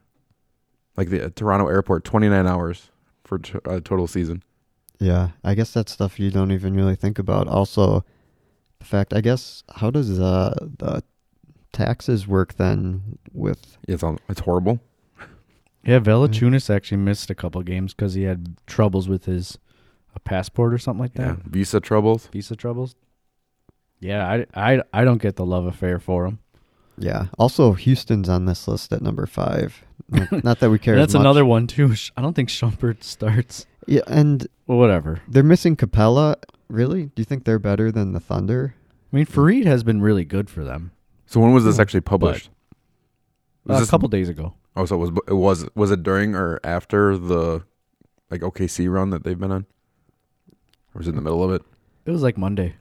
[0.95, 2.89] like the uh, Toronto airport, twenty nine hours
[3.25, 4.41] for t- a total season.
[4.99, 7.49] Yeah, I guess that's stuff you don't even really think about.
[7.49, 8.05] Also,
[8.79, 11.03] the fact, I guess, how does uh, the
[11.73, 14.79] taxes work then with It's on, it's horrible.
[15.85, 19.57] Yeah, Valanciunas actually missed a couple games because he had troubles with his
[20.15, 21.21] a passport or something like that.
[21.27, 22.27] Yeah, visa troubles.
[22.31, 22.95] Visa troubles.
[23.99, 26.39] Yeah, I, I, I don't get the love affair for him.
[26.97, 27.27] Yeah.
[27.39, 29.83] Also, Houston's on this list at number five.
[30.09, 30.93] Not, not that we care.
[30.95, 31.21] as That's much.
[31.21, 31.93] another one too.
[32.15, 33.65] I don't think Shumpert starts.
[33.87, 35.21] Yeah, and Well, whatever.
[35.27, 36.35] they're missing Capela.
[36.69, 37.05] Really?
[37.05, 38.75] Do you think they're better than the Thunder?
[39.11, 40.91] I mean, Faried has been really good for them.
[41.25, 42.49] So when was this actually published?
[42.49, 42.75] Uh,
[43.65, 44.53] Was a this- couple days ago.
[44.75, 47.63] Oh, so it was it was was it during or after the
[48.31, 49.65] like OKC run that they've been on,
[50.93, 51.61] or was it in the middle of it?
[52.05, 52.75] It was like Monday.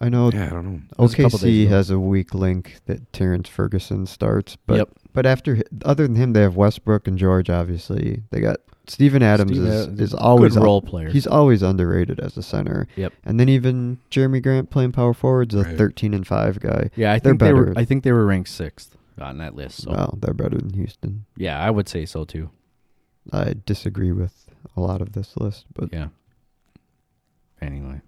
[0.00, 0.80] I know Yeah, I don't know.
[0.98, 1.70] was a couple days OKC ago.
[1.76, 4.88] has a weak link that Terrence Ferguson starts, but Yep.
[5.12, 7.50] but after other than him, they have Westbrook and George.
[7.50, 11.10] Obviously, they got Steven Adams Steve is, Adams is is a always good role player.
[11.10, 12.86] He's always underrated as a center.
[12.96, 13.12] Yep.
[13.24, 15.76] And then even Jerami Grant playing power forwards, a Right.
[15.76, 16.90] thirteen and five guy.
[16.94, 17.66] yeah, I they're think they were.
[17.66, 17.78] better.
[17.80, 19.82] I think they were ranked sixth on that list.
[19.82, 21.24] So Well, they're better than Houston.
[21.36, 22.50] yeah, I would say so too.
[23.32, 26.08] I disagree with a lot of this list, but Yeah.
[27.60, 28.00] Anyway,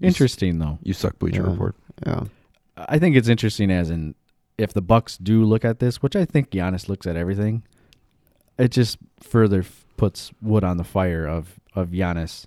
[0.00, 0.78] interesting though.
[0.82, 1.50] You suck, Bleacher Yeah.
[1.50, 1.74] Report.
[2.06, 2.24] yeah.
[2.76, 4.14] I think it's interesting as in
[4.56, 7.62] if the Bucks do look at this, which I think Giannis looks at everything,
[8.56, 12.46] it just further f- puts wood on the fire of of Giannis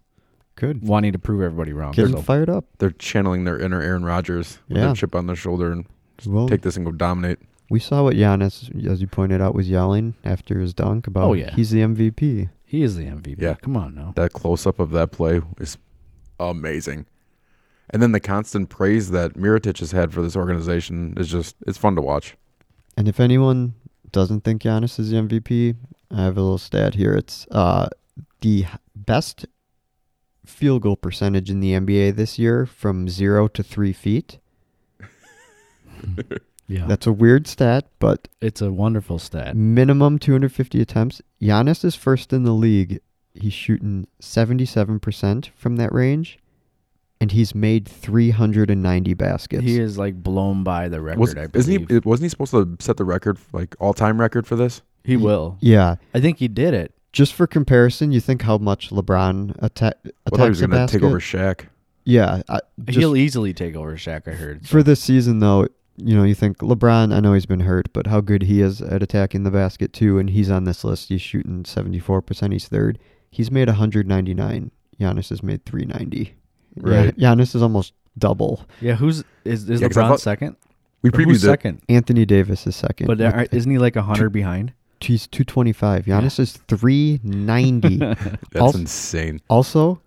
[0.55, 0.81] Good.
[0.85, 1.91] wanting to prove everybody wrong.
[1.93, 2.65] Get him So, fired up.
[2.79, 4.85] They're channeling their inner Aaron Rodgers with Yeah.
[4.87, 5.85] their chip on their shoulder and
[6.25, 7.39] Well, take this and go dominate.
[7.71, 11.29] We saw what Giannis, as you pointed out, was yelling after his dunk about.
[11.29, 11.55] Oh, yeah.
[11.55, 12.49] he's the MVP.
[12.65, 13.41] he is the MVP.
[13.41, 13.53] Yeah.
[13.53, 14.11] Come on now.
[14.17, 15.77] That close up of that play is
[16.37, 17.05] amazing.
[17.89, 21.77] And then the constant praise that Mirotic has had for this organization is just it's
[21.77, 22.35] fun to watch.
[22.97, 23.75] And if anyone
[24.11, 25.77] doesn't think Giannis is the MVP,
[26.11, 27.13] I have a little stat here.
[27.13, 27.87] It's uh,
[28.41, 29.45] the best
[30.45, 34.39] field goal percentage in the NBA this year from zero to three feet.
[36.71, 39.55] Yeah, That's a weird stat, but it's a wonderful stat.
[39.55, 41.21] minimum 250 attempts.
[41.41, 43.01] Giannis is first in the league.
[43.33, 46.39] He's shooting 77% from that range,
[47.19, 49.63] and he's made 390 baskets.
[49.63, 51.19] He is like blown by the record.
[51.19, 52.03] Was, I isn't believe.
[52.03, 52.09] he?
[52.09, 54.81] Wasn't he supposed to set the record, like all time record for this?
[55.03, 55.57] He will.
[55.61, 55.95] yeah.
[56.13, 56.93] I think he did it.
[57.11, 60.87] Just for comparison, you think how much LeBron atta- I thought he was going to
[60.87, 61.67] take over Shaq.
[62.05, 64.27] Yeah, I, just He'll easily take over Shaq.
[64.27, 64.67] I heard.
[64.67, 65.67] for this season though.
[66.03, 67.13] You know, you think LeBron.
[67.13, 70.17] I know he's been hurt, but how good he is at attacking the basket too,
[70.19, 71.09] and he's on this list.
[71.09, 72.53] He's shooting 74 percent.
[72.53, 72.99] He's third.
[73.29, 74.71] He's made 199.
[74.99, 76.35] Giannis has made 390.
[76.77, 77.13] Right.
[77.17, 78.65] Yeah, Giannis is almost double.
[78.81, 80.55] yeah, who's is is Yeah, 'cause I LeBron thought- second?
[81.03, 81.81] We Or who's previewed second?
[81.89, 83.07] Anthony Davis is second.
[83.07, 84.73] But uh, with- are, isn't he like a hundred behind?
[85.01, 86.05] he's 225.
[86.05, 87.97] Giannis is 390.
[87.97, 89.39] That's Also- insane.
[89.49, 90.01] also,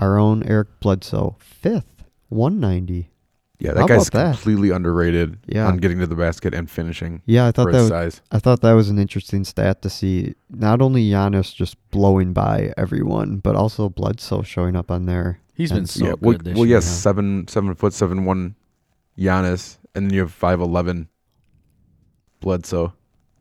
[0.00, 3.10] our own Eric Bledsoe fifth, 190.
[3.60, 4.32] Yeah, How that guy's about that?
[4.34, 5.66] completely underrated Yeah.
[5.66, 8.22] on getting to the basket and finishing Yeah, I for thought that his was, size.
[8.30, 10.34] I thought that was an interesting stat to see.
[10.48, 15.40] Not only Giannis just blowing by everyone, but also Bledsoe showing up on there.
[15.54, 16.76] He's been And- so yeah, good well, this well year.
[16.76, 18.54] yes, seven seven foot seven one,
[19.18, 21.08] Giannis, and then you have five eleven,
[22.40, 22.92] Bledsoe.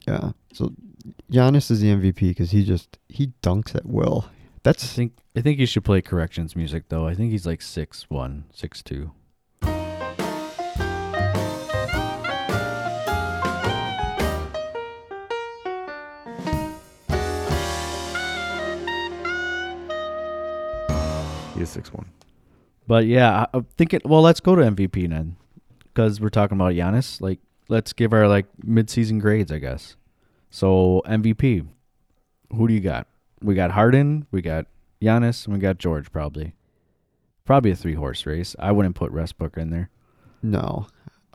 [0.08, 0.32] Yeah.
[0.54, 0.74] So
[1.32, 4.26] Giannis is the MVP because he just he dunks at will.
[4.28, 4.32] I
[4.64, 7.06] That's think I think you should play corrections music though.
[7.08, 9.12] I think he's like six one, six two.
[21.58, 22.06] He is six one.
[22.88, 24.00] But yeah, I- I'm thinking.
[24.06, 25.36] Well, let's go to MVP then,
[25.84, 27.20] because we're talking about Giannis.
[27.20, 29.96] Like, let's give our like mid-season grades, I guess.
[30.50, 31.68] So MVP,
[32.56, 33.08] who do you got?
[33.42, 34.66] We got Harden, we got
[35.02, 36.12] Giannis, and we got George.
[36.12, 36.54] Probably,
[37.46, 38.56] probably a three-horse race.
[38.58, 39.90] I wouldn't put Westbrook in there.
[40.42, 40.88] no.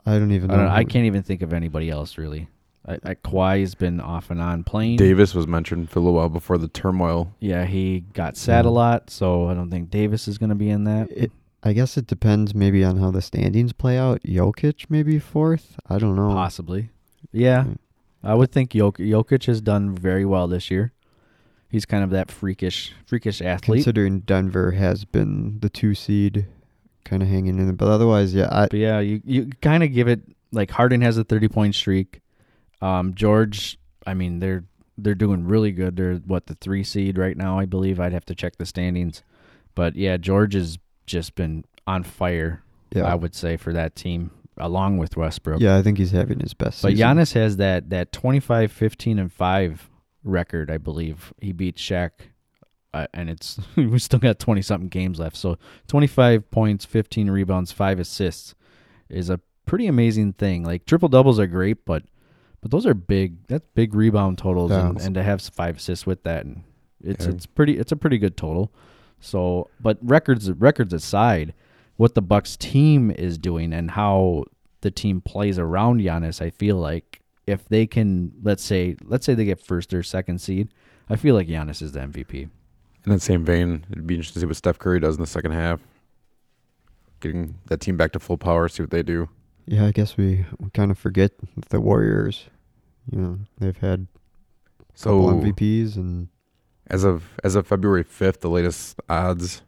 [0.05, 0.59] I don't even I, know.
[0.63, 2.49] don't know, I can't even think of anybody else really.
[2.85, 4.97] I, I, Kawhi's been off and on playing.
[4.97, 7.33] Davis was mentioned for a little while before the turmoil.
[7.39, 10.69] Yeah, he got sad a lot, so I don't think Davis is going to be
[10.69, 11.09] in that.
[11.11, 11.31] It,
[11.63, 14.21] I guess it depends maybe on how the standings play out.
[14.23, 15.77] Jokic maybe fourth.
[15.89, 16.33] I don't know.
[16.33, 16.89] Possibly.
[17.31, 17.65] Yeah.
[18.21, 20.91] I would think Jok- Jokic has done very well this year.
[21.69, 23.79] He's kind of that freakish freakish athlete.
[23.79, 26.45] Considering Denver has been the two seed,
[27.03, 27.65] kind of hanging in.
[27.65, 27.73] There.
[27.73, 31.17] But otherwise, yeah, I, but yeah, you, you kind of give it like Harden has
[31.17, 32.21] a 30 point streak.
[32.83, 34.65] Um, George, I mean, they're
[34.97, 35.95] they're doing really good.
[35.95, 37.99] They're what the 3 seed right now, I believe.
[37.99, 39.23] I'd have to check the standings.
[39.73, 44.31] But yeah, George has just been on fire, yeah, I would say for that team
[44.57, 45.61] along with Westbrook.
[45.61, 45.77] yeah.
[45.77, 46.81] I think he's having his best.
[46.83, 47.07] But season.
[47.07, 49.89] Giannis has that that 25 15 and 5
[50.23, 51.33] record, I believe.
[51.41, 52.11] He beat Shaq
[52.93, 55.37] uh, and it's we still got 20 something games left.
[55.37, 58.55] So 25 points, 15 rebounds, 5 assists
[59.09, 60.63] is a pretty amazing thing.
[60.63, 62.03] Like triple doubles are great, but
[62.63, 63.45] but those are big.
[63.47, 66.63] That's big rebound totals and, and to have 5 assists with that and
[67.03, 67.31] it's Yeah.
[67.33, 68.71] it's pretty it's a pretty good total.
[69.19, 71.53] So, but records records aside,
[71.97, 74.45] what the Bucks team is doing and how
[74.81, 79.33] the team plays around Giannis, I feel like if they can, let's say, let's say
[79.33, 80.69] they get first or second seed,
[81.09, 82.49] I feel like Giannis is the MVP.
[83.05, 85.27] In that same vein, it'd be interesting to see what Steph Curry does in the
[85.27, 85.81] second half.
[87.19, 89.29] Getting that team back to full power, see what they do.
[89.65, 91.31] Yeah, I guess we, we kind of forget
[91.69, 92.45] the Warriors.
[93.11, 94.07] You know, they've had
[94.93, 96.27] So MVPs and
[96.87, 99.61] as of as of February fifth, the latest odds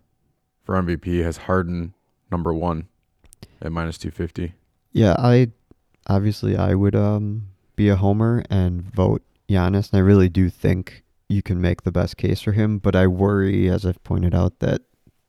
[0.63, 1.93] for MVP has Harden
[2.31, 2.87] number one
[3.61, 4.53] at minus two fifty.
[4.91, 5.51] yeah, I
[6.07, 11.03] obviously I would um be a homer and vote Giannis, and I really do think
[11.29, 12.77] you can make the best case for him.
[12.79, 14.81] But I worry, as I've pointed out, that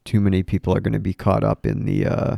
[0.05, 2.37] too many people are going to be caught up in the uh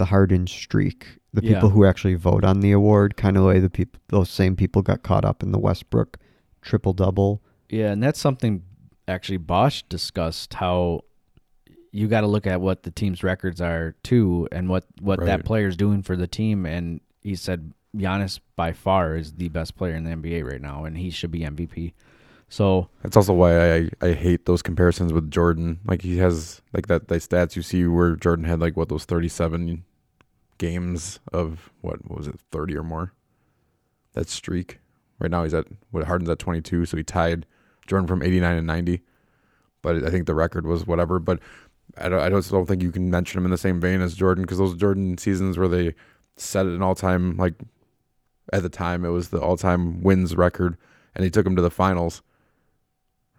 [0.00, 1.06] the Harden streak.
[1.32, 1.54] The Yeah.
[1.54, 4.82] people who actually vote on the award, kind of way the people, those same people
[4.82, 6.18] got caught up in the Westbrook
[6.62, 7.40] triple double.
[7.68, 8.62] Yeah, and that's something
[9.06, 11.02] actually Bosh discussed how
[11.92, 15.26] you got to look at what the team's records are too, and what what that
[15.40, 15.44] Right.
[15.44, 16.64] player's doing for the team.
[16.66, 20.84] And he said Giannis by far is the best player in the NBA right now,
[20.84, 21.92] and he should be MVP.
[22.48, 25.78] So That's also why I I hate those comparisons with Jordan.
[25.84, 29.04] Like he has like that the stats you see where Jordan had like what those
[29.04, 29.84] thirty seven
[30.60, 33.12] games of what, what was it thirty or more.
[34.12, 34.78] That streak.
[35.18, 37.46] Right now he's at what Harden's at twenty two, so he tied
[37.86, 39.00] Jordan from eighty nine and ninety.
[39.82, 41.18] But I think the record was whatever.
[41.18, 41.40] But
[41.96, 44.44] I don't I don't think you can mention him in the same vein as Jordan
[44.44, 45.94] because those Jordan seasons where they
[46.36, 47.54] set an all time like
[48.52, 50.76] at the time it was the all time wins record
[51.14, 52.22] and he took him to the finals.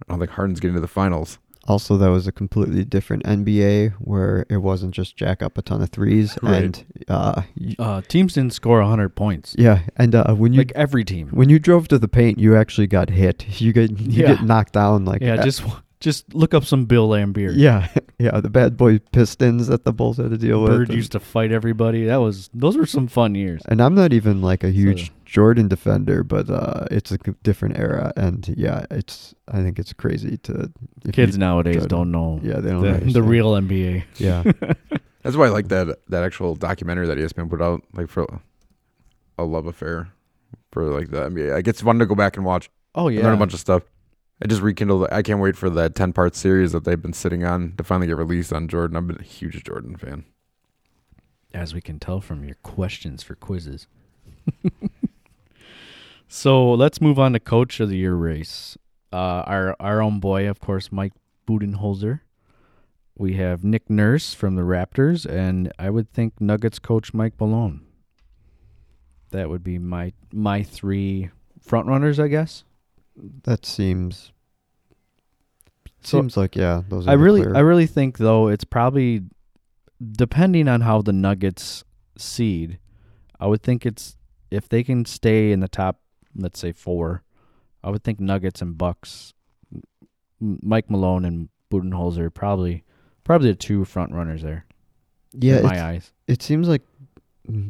[0.02, 1.38] I don't think Harden's getting to the finals.
[1.68, 5.82] Also, that was a completely different NBA where it wasn't just jack up a ton
[5.82, 6.64] of threes Right.
[6.64, 9.56] and uh, y- uh, teams didn't score 100 points.
[9.60, 11.28] yeah, and uh, when you Like every team.
[11.30, 13.46] when you drove to the paint, you actually got hit.
[13.62, 14.36] You get you Yeah.
[14.36, 15.64] get knocked down like yeah, uh, just
[16.00, 17.54] just look up some Bill Laimbeer.
[17.56, 20.72] yeah yeah the bad boy Pistons that the Bulls had to deal with.
[20.72, 22.06] Bird used to fight everybody.
[22.06, 23.62] That was those were some fun years.
[23.68, 27.78] and I'm not even like a huge So- Jordan defender, but uh, it's a different
[27.78, 30.70] era, and yeah, it's I think it's crazy to
[31.14, 34.04] Kids you- nowadays don't know yeah they don't the, the real NBA.
[34.18, 34.44] yeah
[35.24, 38.26] That's why I like that that actual documentary that ESPN put out, like for
[39.38, 40.10] a love affair
[40.74, 41.54] for like the NBA.
[41.56, 43.84] I gets fun to go back and watch Oh yeah, learn a bunch of stuff.
[44.44, 45.08] I just rekindled.
[45.12, 48.08] I can't wait for that ten part series that they've been sitting on to finally
[48.08, 48.98] get released on Jordan.
[48.98, 50.26] I've been a huge Jordan fan.
[51.54, 53.88] as we can tell from your questions for quizzes.
[56.34, 58.78] so let's move on to coach of the year race.
[59.12, 61.12] Uh, our our own boy, of course, Mike
[61.48, 62.22] Budenholzer.
[63.18, 67.82] we have Nick Nurse from the Raptors, and I would think Nuggets coach Mike Malone.
[69.32, 71.30] That would be my my three
[71.62, 72.64] front runners, I guess.
[73.44, 74.32] That seems
[76.02, 76.84] So- seems like yeah.
[76.88, 79.24] Those are I really, clear- I really think though it's probably
[80.02, 81.84] depending on how the Nuggets
[82.18, 82.80] seed.
[83.40, 84.16] I would think it's
[84.50, 86.01] if they can stay in the top,
[86.36, 87.24] let's say four.
[87.84, 89.34] I would think Nuggets and Bucks,
[90.40, 92.84] Mike Malone and Budenholzer probably,
[93.24, 94.66] probably the two front runners there.
[95.34, 95.58] yeah.
[95.58, 96.12] in my eyes.
[96.28, 96.84] It seems like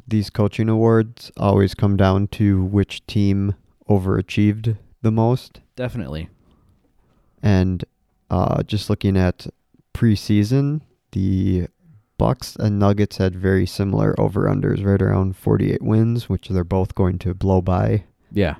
[0.08, 3.56] these coaching awards always come down to which team
[3.90, 5.62] overachieved the most.
[5.76, 6.30] Definitely.
[7.42, 7.84] And
[8.30, 9.48] uh, just looking at
[9.94, 11.68] preseason, the
[12.18, 16.94] Bucks and Nuggets had very similar over unders, right around 48 wins, which they're both
[16.94, 18.04] going to blow by.
[18.32, 18.56] Yeah.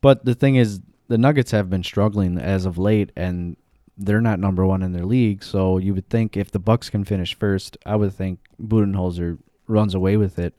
[0.00, 3.56] But the thing is, the Nuggets have been struggling as of late, and
[3.96, 5.42] they're not number one in their league.
[5.42, 9.94] So you would think if the Bucks can finish first, I would think Budenholzer runs
[9.94, 10.54] away with it,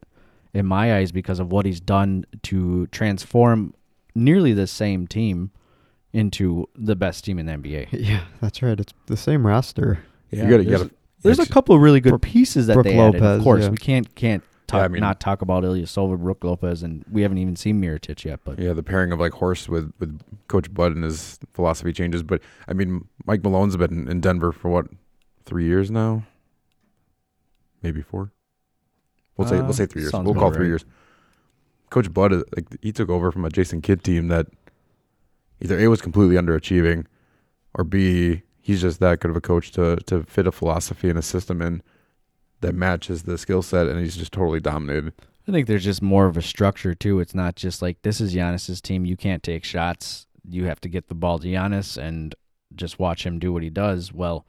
[0.54, 3.74] in my eyes, because of what he's done to transform
[4.14, 5.52] nearly the same team
[6.14, 7.88] into the best team in the NBA.
[7.92, 8.80] Yeah, that's right.
[8.80, 10.04] It's the same roster.
[10.30, 12.98] you got to there's, get there's a couple of really good pieces that Brook they
[12.98, 13.24] added.
[13.24, 13.70] Of course, yeah.
[13.70, 17.38] we can't can't talk, I mean- not talk about Ilyasova, Brook Lopez, and we haven't
[17.38, 18.40] even seen Mirotic yet.
[18.44, 22.24] But Yeah, the pairing of like Horst with with Coach Bud and his philosophy changes.
[22.24, 24.88] But I mean, Mike Malone's been in Denver for what
[25.46, 26.24] three years now,
[27.82, 28.32] maybe four.
[29.38, 30.14] We'll say Uh, we'll say three years.
[30.14, 30.68] We'll about call three right.
[30.68, 30.86] years.
[31.90, 34.48] Coach Bud, uh, like he took over from a Jason Kidd team that
[35.62, 37.06] either a was completely underachieving,
[37.74, 41.18] or b he's just that good of a coach to to fit a philosophy and
[41.20, 41.82] a system in
[42.62, 45.14] that matches the skill set, and he's just totally dominated.
[45.48, 47.20] I think there's just more of a structure too.
[47.20, 49.06] It's not just like this is Giannis's team.
[49.06, 50.28] You can't take shots.
[50.48, 52.34] You have to get the ball to Giannis and
[52.76, 54.14] just watch him do what he does.
[54.14, 54.46] Well,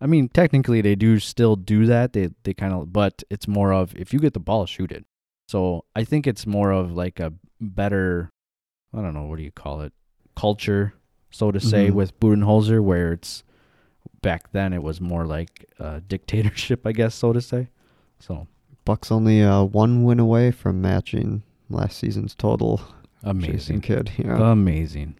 [0.00, 2.12] I mean, technically they do still do that.
[2.12, 5.04] They they kind of, but it's more of if you get the ball, shoot it.
[5.48, 8.30] So I think it's more of like a better,
[8.92, 9.92] I don't know, what do you call it,
[10.36, 10.94] culture,
[11.30, 11.94] so to say, Mhm.
[11.94, 13.44] with Budenholzer, where it's
[14.22, 17.68] back then it was more like a dictatorship, I guess, so to say.
[18.18, 18.46] So
[18.84, 22.80] Bucks only uh, one win away from matching last season's total.
[23.24, 24.50] Amazing, kid, Yeah.
[24.52, 25.14] amazing.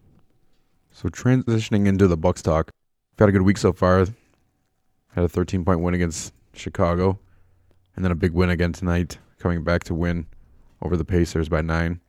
[0.91, 2.69] So transitioning into the Bucks talk,
[3.13, 3.99] we've had a good week so far.
[3.99, 7.19] Had a 13 point win against Chicago,
[7.95, 10.27] and then a big win again tonight, coming back to win
[10.81, 11.99] over the Pacers by nine.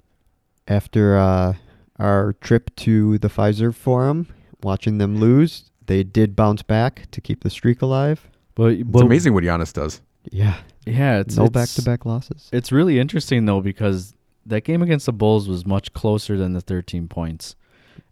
[0.67, 1.55] After uh,
[1.99, 4.27] our trip to the Fiserv Forum,
[4.63, 8.29] watching them lose, they did bounce back to keep the streak alive.
[8.55, 10.01] But, It's amazing what Giannis does.
[10.31, 12.49] Yeah, Yeah, it's no back-to-back losses.
[12.53, 14.15] It's really interesting though because
[14.47, 17.57] that game against the Bulls was much closer than the 13 points.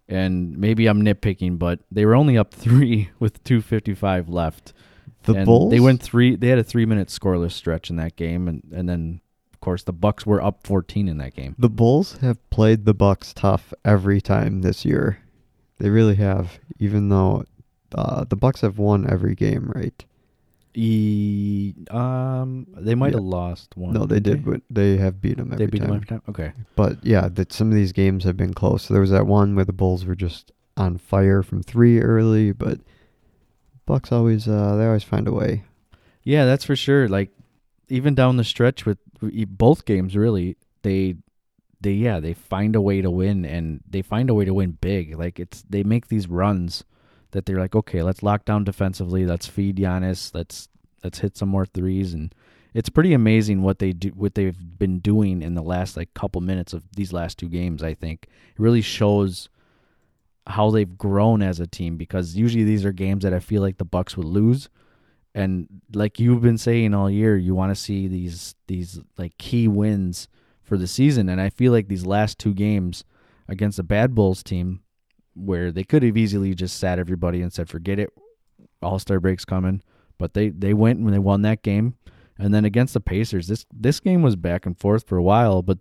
[0.09, 4.73] And maybe I'm nitpicking, but they were only up three with 2:55 left.
[5.23, 5.71] The and Bulls.
[5.71, 6.35] They went three.
[6.37, 9.21] They had a three-minute scoreless stretch in that game, and and then
[9.55, 11.55] of course the Bucks were up 14 in that game.
[11.59, 15.21] The Bulls have played the Bucks tough every time this year.
[15.79, 17.45] They really have, even though
[17.95, 20.05] uh, the Bucks have won every game, right?
[20.75, 23.19] E, um, they might Yeah.
[23.19, 23.93] have lost one.
[23.93, 24.45] no, they did.
[24.45, 25.89] But they have beat them every They beat time.
[25.89, 26.23] them every time.
[26.29, 26.53] Okay.
[26.77, 28.85] But yeah, that some of these games have been close.
[28.85, 32.53] So There was that one where the Bulls were just on fire from three early,
[32.53, 32.81] but
[33.85, 35.65] Bucks always uh, they always find a way.
[36.23, 37.09] Yeah, that's for sure.
[37.09, 37.31] Like
[37.89, 41.17] even down the stretch with both games, really, they
[41.83, 44.79] they yeah they find a way to win and they find a way to win
[44.81, 45.19] big.
[45.19, 46.85] Like it's they make these runs
[47.33, 50.69] that they're like, okay, let's lock down defensively, let's feed Giannis, let's
[51.03, 52.35] let's hit some more threes, and
[52.73, 56.41] it's pretty amazing what they do, what they've been doing in the last like couple
[56.41, 57.83] minutes of these last two games.
[57.83, 58.29] I think.
[58.51, 59.49] It really shows
[60.47, 63.79] how they've grown as a team because usually these are games that I feel like
[63.79, 64.69] the Bucks would lose.
[65.35, 69.69] And like you've been saying all year you want to see these these like key
[69.69, 70.29] wins
[70.63, 71.29] for the season.
[71.29, 73.05] And I feel like these last two games
[73.49, 74.81] against the Bad Bulls team
[75.35, 78.13] where they could have easily just sat everybody and said forget it
[78.83, 79.83] all-star break's coming
[80.19, 81.95] but they they went and they won that game
[82.39, 85.63] and then against the Pacers this this game was back and forth for a while
[85.63, 85.79] but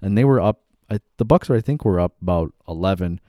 [0.00, 3.20] and they were up I, the Bucks I think were up about 11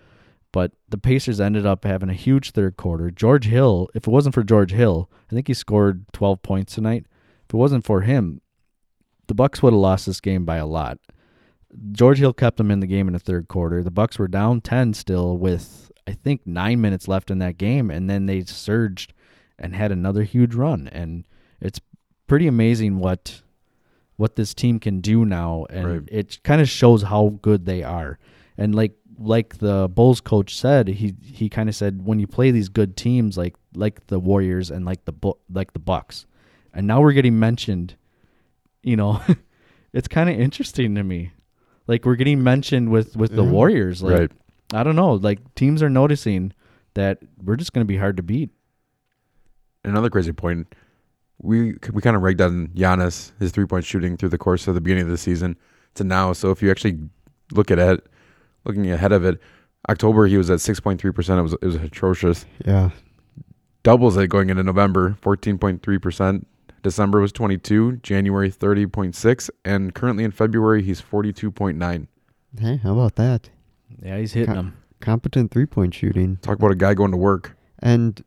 [0.51, 3.09] but the Pacers ended up having a huge third quarter.
[3.09, 7.05] George Hill, if it wasn't for George Hill, I think he scored 12 points tonight.
[7.47, 8.41] If it wasn't for him,
[9.27, 10.99] the Bucks would have lost this game by a lot.
[11.91, 13.81] George Hill kept them in the game in the third quarter.
[13.83, 17.89] The Bucks were down 10 still with I think 9 minutes left in that game
[17.91, 19.13] and then they surged
[19.57, 21.23] and had another huge run and
[21.61, 21.79] it's
[22.27, 23.41] pretty amazing what
[24.17, 26.01] what this team can do now and Right.
[26.07, 28.19] it kind of shows how good they are.
[28.57, 32.51] And like like the Bulls coach said, he he kind of said when you play
[32.51, 35.13] these good teams like like the Warriors and like the
[35.49, 36.25] like the Bucks,
[36.73, 37.95] and now we're getting mentioned.
[38.83, 39.21] You know,
[39.93, 41.31] it's kind of interesting to me.
[41.87, 43.51] Like we're getting mentioned with with the Yeah.
[43.51, 44.01] Warriors.
[44.03, 44.31] Like right.
[44.73, 45.13] I don't know.
[45.13, 46.53] Like teams are noticing
[46.93, 48.49] that we're just going to be hard to beat.
[49.83, 50.73] Another crazy point.
[51.41, 54.75] We we kind of rigged on Giannis his three point shooting through the course of
[54.75, 55.57] the beginning of the season
[55.95, 56.33] to now.
[56.33, 56.99] So if you actually
[57.51, 58.05] look at it,
[58.63, 59.39] looking ahead of it,
[59.89, 61.39] October he was at six point three percent.
[61.39, 62.45] It was it was atrocious.
[62.65, 62.91] Yeah.
[63.83, 66.47] Doubles it going into November, fourteen point three percent.
[66.83, 67.97] December was twenty two.
[67.97, 72.07] January thirty point six, and currently in February he's forty two point nine.
[72.59, 73.49] Hey, how about that?
[74.01, 74.77] Yeah, he's hitting Ca- them.
[74.99, 76.37] Competent three point shooting.
[76.37, 77.55] Talk about a guy going to work.
[77.79, 78.23] And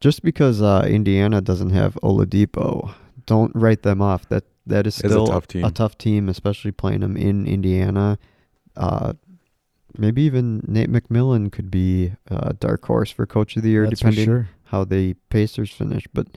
[0.00, 2.94] just because uh, Indiana doesn't have Oladipo,
[3.26, 4.28] don't write them off.
[4.28, 5.64] That that is It's a still tough team.
[5.64, 8.18] a tough team, especially playing them in Indiana.
[8.76, 9.14] Uh,
[9.96, 14.00] maybe even Nate McMillan could be a dark horse for coach of the year, That's
[14.00, 14.48] depending sure.
[14.64, 16.06] how the Pacers finish.
[16.12, 16.28] But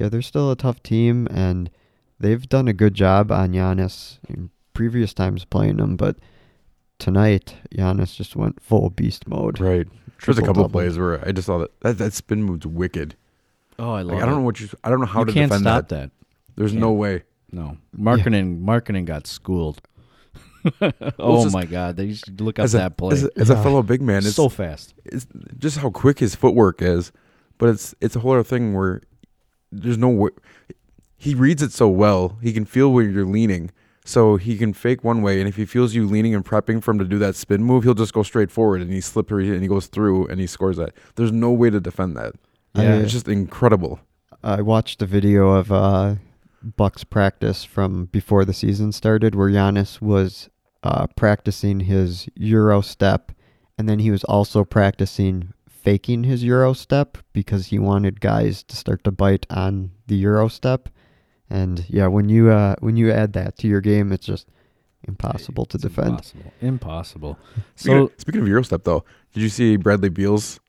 [0.00, 1.70] yeah, they're still a tough team, and
[2.18, 5.96] they've done a good job on Giannis in previous times playing him.
[5.96, 6.16] But
[6.98, 9.60] tonight, Giannis just went full beast mode.
[9.60, 9.86] Right.
[10.24, 10.70] There's a couple of Triple-double.
[10.70, 13.14] plays where I just saw that that, that spin move's wicked.
[13.78, 14.14] Oh, I love.
[14.14, 14.38] Like, I don't it.
[14.38, 14.68] know what you.
[14.82, 15.96] I don't know how you to can't defend stop that.
[15.96, 16.10] that.
[16.56, 16.80] There's Can't.
[16.80, 17.24] no way.
[17.52, 19.82] No, marketing marketing got schooled.
[21.18, 23.50] oh just- my god, they used to look up a, that play as, a, as
[23.50, 24.94] a fellow big man, it's so fast.
[25.04, 25.26] it's
[25.58, 27.12] just how quick his footwork is.
[27.58, 29.02] But it's it's a whole other thing where
[29.72, 30.30] there's no way.
[31.16, 32.38] He reads it so well.
[32.42, 33.70] He can feel where you're leaning,
[34.04, 35.38] so he can fake one way.
[35.38, 37.84] And if he feels you leaning and prepping for him to do that spin move,
[37.84, 40.78] he'll just go straight forward and he slippery and he goes through and he scores
[40.78, 40.94] that.
[41.16, 42.34] There's no way to defend that.
[42.74, 42.96] Yeah.
[42.96, 44.00] it's just incredible.
[44.42, 46.14] I watched a video of uh,
[46.62, 50.48] Bucks practice from before the season started, where Giannis was
[50.82, 53.32] uh, practicing his Euro step,
[53.76, 55.52] and then he was also practicing
[55.82, 60.48] faking his Euro step because he wanted guys to start to bite on the Euro
[60.48, 60.88] step.
[61.48, 64.46] And yeah, when you uh, when you add that to your game, it's just
[65.08, 66.08] impossible to defend.
[66.10, 66.52] Impossible.
[66.60, 67.38] Impossible.
[67.76, 70.60] Speaking, So of, speaking of Euro step, though, did you see Bradley Beal's?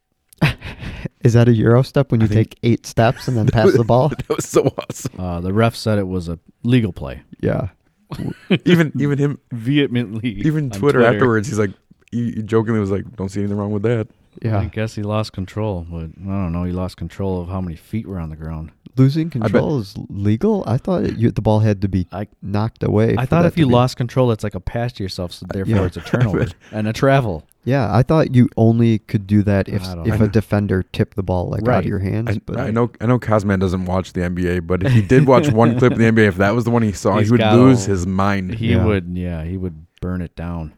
[1.24, 3.74] Is that a Euro step when I you think- take eight steps and then pass
[3.74, 4.10] the ball?
[4.10, 5.20] That was so awesome.
[5.20, 7.22] uh, the ref said it was a legal play.
[7.42, 7.70] Yeah.
[8.66, 10.30] Even even him Vehemently.
[10.46, 11.72] even on Twitter, afterwards, he's like,
[12.12, 14.08] he he jokingly was like, "Don't see anything wrong with that."
[14.44, 16.64] I guess he lost control, but I don't know.
[16.64, 18.72] He lost control of how many feet were on the ground.
[18.98, 20.64] Losing control is legal.
[20.68, 23.16] I thought it, you, the ball had to be I knocked away.
[23.18, 25.54] I thought if you be- lost control, it's like a pass to yourself, so uh,
[25.54, 25.86] therefore yeah.
[25.86, 27.46] it's a turnover and a travel.
[27.64, 30.26] Yeah, I thought you only could do that if if know.
[30.26, 32.30] a defender tipped the ball like out of your hands.
[32.32, 35.28] I, but I know I know Cosman doesn't watch the NBA, but if he did
[35.28, 37.32] watch one clip of the NBA, if that was the one he saw, He's he
[37.32, 38.56] would lose all- his mind.
[38.56, 38.84] He Yeah.
[38.86, 40.74] would, yeah, he would burn it down.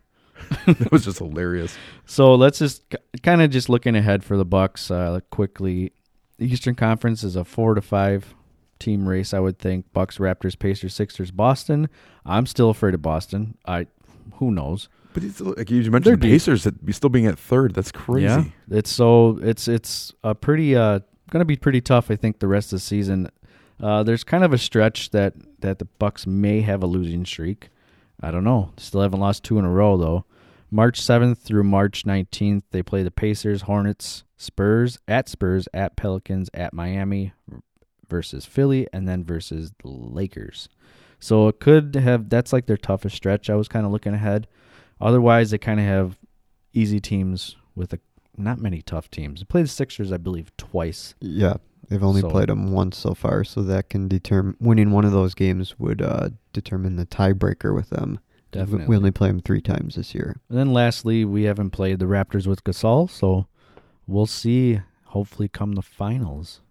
[0.65, 1.77] that was just hilarious.
[2.05, 2.83] So let's just
[3.21, 5.91] kind of just looking ahead for the Bucks uh, quickly.
[6.37, 8.33] The Eastern Conference is a four to five
[8.79, 9.33] team race.
[9.33, 11.89] I would think Bucks, Raptors, Pacers, Sixers, Boston.
[12.25, 13.57] I'm still afraid of Boston.
[13.65, 13.87] I
[14.35, 14.89] who knows?
[15.13, 16.29] But it's like you mentioned, They're the.
[16.29, 17.73] Pacers that be still being at third.
[17.75, 18.25] That's crazy.
[18.25, 20.99] Yeah, it's so it's it's a pretty uh
[21.29, 22.11] going to be pretty tough.
[22.11, 23.29] I think the rest of the season.
[23.81, 27.69] Uh, there's kind of a stretch that that the Bucks may have a losing streak.
[28.21, 28.71] I don't know.
[28.77, 30.25] Still haven't lost two in a row though.
[30.73, 36.49] March 7th through March 19th, they play the Pacers, Hornets, Spurs, at Spurs, at Pelicans,
[36.51, 37.31] at Miami
[38.09, 40.67] versus Philly, and then versus the Lakers.
[41.19, 43.51] So it could have that's like their toughest stretch.
[43.51, 44.47] I was kind of looking ahead.
[44.99, 46.17] Otherwise, they kind of have
[46.73, 47.99] easy teams with a
[48.35, 49.41] not many tough teams.
[49.41, 51.13] They play the Sixers, I believe, twice.
[51.21, 51.57] yeah,
[51.87, 55.11] they've only So- played them once so far, so that can determine winning one of
[55.11, 58.19] those games would uh, determine the tiebreaker with them.
[58.53, 58.85] 'Cause we- Definitely.
[58.87, 60.35] we only play them three times this year.
[60.49, 63.47] And then lastly, we haven't played the Raptors with Gasol, so
[64.07, 64.79] we'll see.
[65.07, 66.61] Hopefully, come the finals,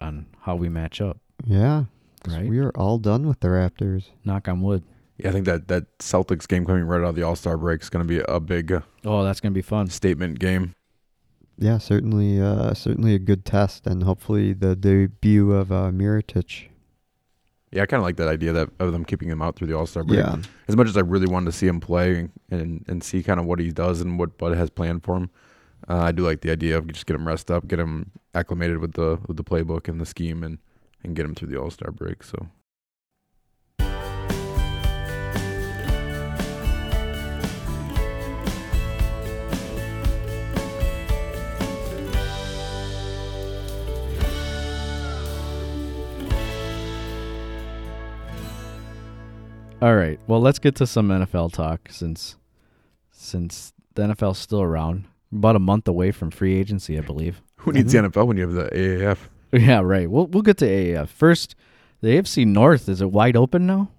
[0.00, 1.18] on how we match up.
[1.44, 1.84] Yeah,
[2.26, 2.48] Right.
[2.48, 4.06] we are all done with the Raptors.
[4.24, 4.82] Knock on wood.
[5.18, 7.82] Yeah, I think that that Celtics game coming right out of the All Star break
[7.82, 9.88] is going to be a big uh, Oh, that's gonna be fun.
[9.88, 10.74] statement game.
[11.58, 16.68] Yeah, certainly, uh, certainly a good test, and hopefully the debut of uh, Mirotic.
[17.72, 19.76] Yeah, I kind of like that idea that of them keeping him out through the
[19.76, 20.18] All Star break.
[20.18, 20.36] Yeah,
[20.68, 23.40] As much as I really wanted to see him play and and, and see kind
[23.40, 25.30] of what he does and what Bud has planned for him,
[25.88, 28.78] uh, I do like the idea of just get him rest up, get him acclimated
[28.78, 30.58] with the with the playbook and the scheme, and
[31.02, 32.22] and get him through the All Star break.
[32.22, 32.48] So
[49.82, 50.18] All right.
[50.28, 52.36] Well, let's get to some NFL talk since
[53.10, 55.06] since the NFL's still around.
[55.32, 57.42] About a month away from free agency, I believe.
[57.56, 59.18] Who needs the NFL when you have the AAF?
[59.52, 60.10] Yeah, right.
[60.10, 61.54] We'll we'll get to AAF first.
[62.00, 63.90] The AFC North is it wide open now?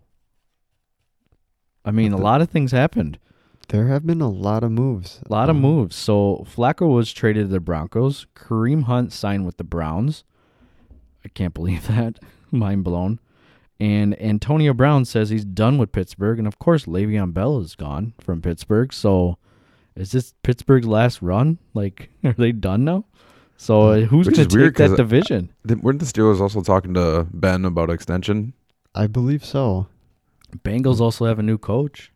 [1.86, 3.20] I mean, a lot of things happened.
[3.70, 5.20] There have been a lot of moves.
[5.28, 5.96] A lot of Um, moves.
[5.96, 8.26] So Flacco was traded to the Broncos.
[8.36, 10.24] Kareem Hunt signed with the Browns.
[11.26, 12.20] I can't believe that.
[12.52, 13.20] Mind blown.
[13.80, 18.14] And Antonio Brown says he's done with Pittsburgh, and of course Le'Veon Bell is gone
[18.20, 18.94] from Pittsburgh.
[18.94, 19.38] So,
[19.96, 21.58] is this Pittsburgh's last run?
[21.74, 23.06] Like, are they done now?
[23.58, 24.06] So, uh, hmm.
[24.06, 25.50] who's going is to weird take that 'cause uh, division?
[25.52, 28.54] Uh, then Weren't the Steelers also talking to Ben about extension?
[28.96, 29.88] I believe so.
[30.58, 31.04] Bengals hmm.
[31.04, 32.12] also have a new coach.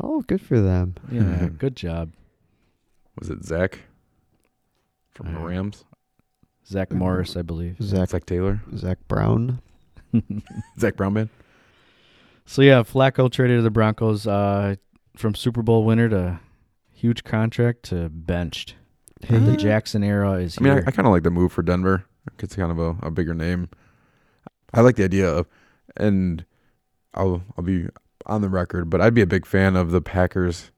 [0.00, 0.94] Oh, good for them.
[1.10, 2.12] Yeah, good job,
[3.18, 3.80] Was it Zach
[5.10, 5.84] from uh, the Uh, Rams?
[6.66, 7.76] Zach Morris, I believe.
[7.82, 8.60] Zach Zac Taylor?
[8.76, 9.60] Zach Brown.
[10.78, 11.30] Zach Brown man?
[12.46, 14.76] So yeah, Flacco traded to the Broncos uh,
[15.16, 16.40] from Super Bowl winner to
[16.92, 18.74] huge contract to benched.
[19.22, 20.78] Hey, The Jackson era is I mean, I.
[20.78, 22.04] I kind of like the move for Denver.
[22.38, 23.68] It's kind of a, a bigger name.
[24.72, 25.46] I like the idea of,
[25.96, 26.44] and
[27.14, 27.86] I'll I'll be
[28.26, 30.70] on the record, but I'd be a big fan of the Packers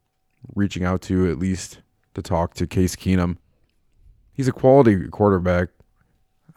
[0.54, 1.82] reaching out to at least
[2.14, 3.36] to talk to Case Keenum.
[4.32, 5.68] He's a quality quarterback.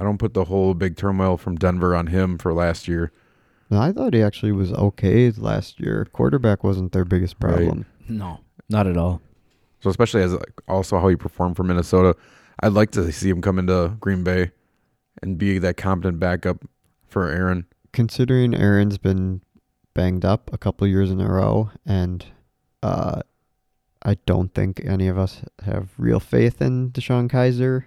[0.04, 3.14] I don't put the whole big turmoil from Denver on him for last year.
[3.72, 6.06] I thought he actually was okay last year.
[6.12, 7.56] Quarterback wasn't their biggest Right.
[7.56, 7.86] problem.
[8.10, 9.22] no, not at all.
[9.80, 10.36] So especially as
[10.68, 12.18] also how he performed for Minnesota,
[12.60, 14.52] I'd like to see him come into Green Bay
[15.22, 16.66] and be that competent backup
[17.08, 17.66] for Aaron.
[17.94, 19.42] Considering Aaron's been
[19.94, 22.26] banged up a couple years in a row, and
[22.82, 23.22] uh,
[24.04, 27.86] I don't think any of us have real faith in DeShone Kizer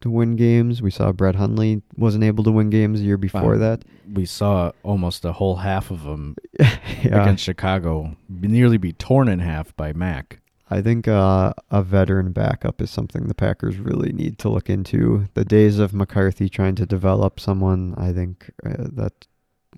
[0.00, 0.80] to win games.
[0.82, 3.58] We saw Brett Hundley wasn't able to win games the year before Wow.
[3.58, 3.84] that.
[4.12, 9.40] We saw almost a whole half of them yeah, against Chicago nearly be torn in
[9.40, 10.40] half by Mack.
[10.70, 15.26] I think uh, a veteran backup is something the Packers really need to look into.
[15.34, 19.26] The days of McCarthy trying to develop someone, I think uh, that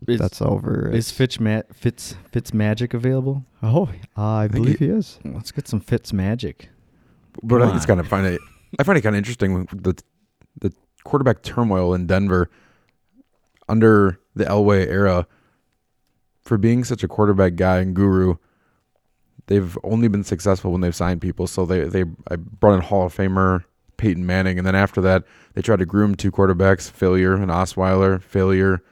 [0.08, 0.90] Is, that's over.
[0.92, 3.44] is Fitz, Ma- Fitz Fitz Magic available?
[3.62, 5.20] oh, uh, I think believe he- he is.
[5.24, 6.68] Let's get some Fitz Magic.
[7.42, 8.38] But I Come think it's kind of funny.
[8.78, 9.94] I find it kind of interesting the
[10.58, 10.72] the
[11.04, 12.50] quarterback turmoil in Denver
[13.68, 15.26] under the Elway era.
[16.42, 18.36] For being such a quarterback guy and guru,
[19.46, 21.46] they've only been successful when they've signed people.
[21.46, 23.64] So they they I brought in Hall of Famer
[23.98, 25.24] Peyton Manning, and then after that
[25.54, 28.82] they tried to groom two quarterbacks, failure, and Osweiler, failure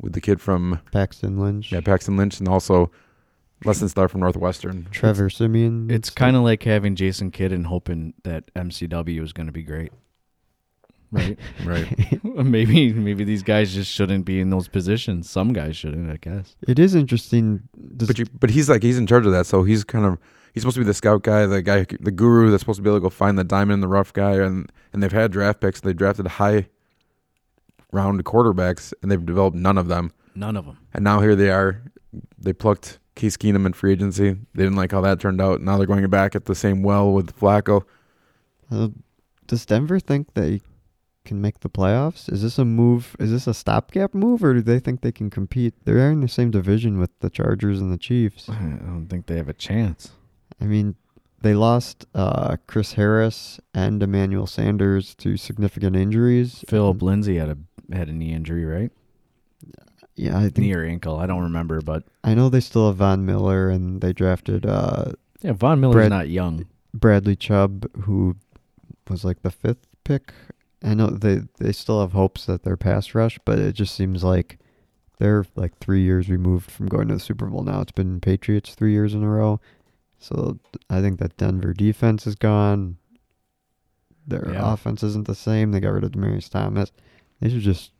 [0.00, 2.90] with the kid from Paxton Lynch, yeah Paxton Lynch, and also
[3.64, 4.88] Lesson Star from Northwestern.
[4.90, 5.90] Trevor Siemian.
[5.90, 9.62] It's kind of like having Jason Kidd and hoping that MCW is going to be
[9.62, 9.92] great.
[11.12, 11.38] Right?
[11.64, 12.24] Right.
[12.24, 15.28] maybe maybe these guys just shouldn't be in those positions.
[15.28, 16.54] Some guys shouldn't, I guess.
[16.68, 17.62] It is interesting.
[17.76, 20.18] This, But you, but he's like he's in charge of that, so he's kind of
[20.54, 22.88] he's supposed to be the scout guy, the guy, the guru that's supposed to be
[22.90, 25.60] able to go find the diamond in the rough guy, and and they've had draft
[25.60, 26.68] picks, they drafted high
[27.92, 30.78] round quarterbacks, and they've developed none of them, None of them.
[30.94, 31.82] and now here they are,
[32.38, 34.30] they plucked Case Keenum in free agency.
[34.54, 35.60] They didn't like how that turned out.
[35.60, 37.82] Now they're going back at the same well with Flacco.
[38.70, 38.88] uh,
[39.48, 40.60] does Denver think they
[41.30, 42.30] can make the playoffs?
[42.30, 43.14] Is this a move?
[43.20, 45.74] Is this a stopgap move, or do they think they can compete?
[45.84, 48.48] They're in the same division with the Chargers and the Chiefs.
[48.48, 50.10] I don't think they have a chance.
[50.60, 50.96] I mean,
[51.40, 56.64] they lost uh, Chris Harris and Emmanuel Sanders to significant injuries.
[56.66, 58.90] Philip Lindsay had a had a knee injury, right?
[60.16, 62.96] Yeah, I think Knee or ankle, I don't remember, but I know they still have
[62.96, 65.12] Von Miller, and they drafted uh,
[65.42, 66.66] yeah, Von Miller's Brad- not young.
[66.92, 68.34] Bradley Chubb, who
[69.08, 70.32] was like the fifth pick.
[70.82, 74.24] I know they they still have hopes that they're pass rush, but it just seems
[74.24, 74.58] like
[75.18, 77.80] they're like three years removed from going to the Super Bowl now.
[77.82, 79.60] It's been Patriots three years in a row,
[80.18, 80.58] so
[80.88, 82.96] I think that Denver defense is gone.
[84.26, 84.72] Their Yeah.
[84.72, 85.72] offense isn't the same.
[85.72, 86.92] They got rid of Demaryius Thomas.
[87.40, 87.92] They should just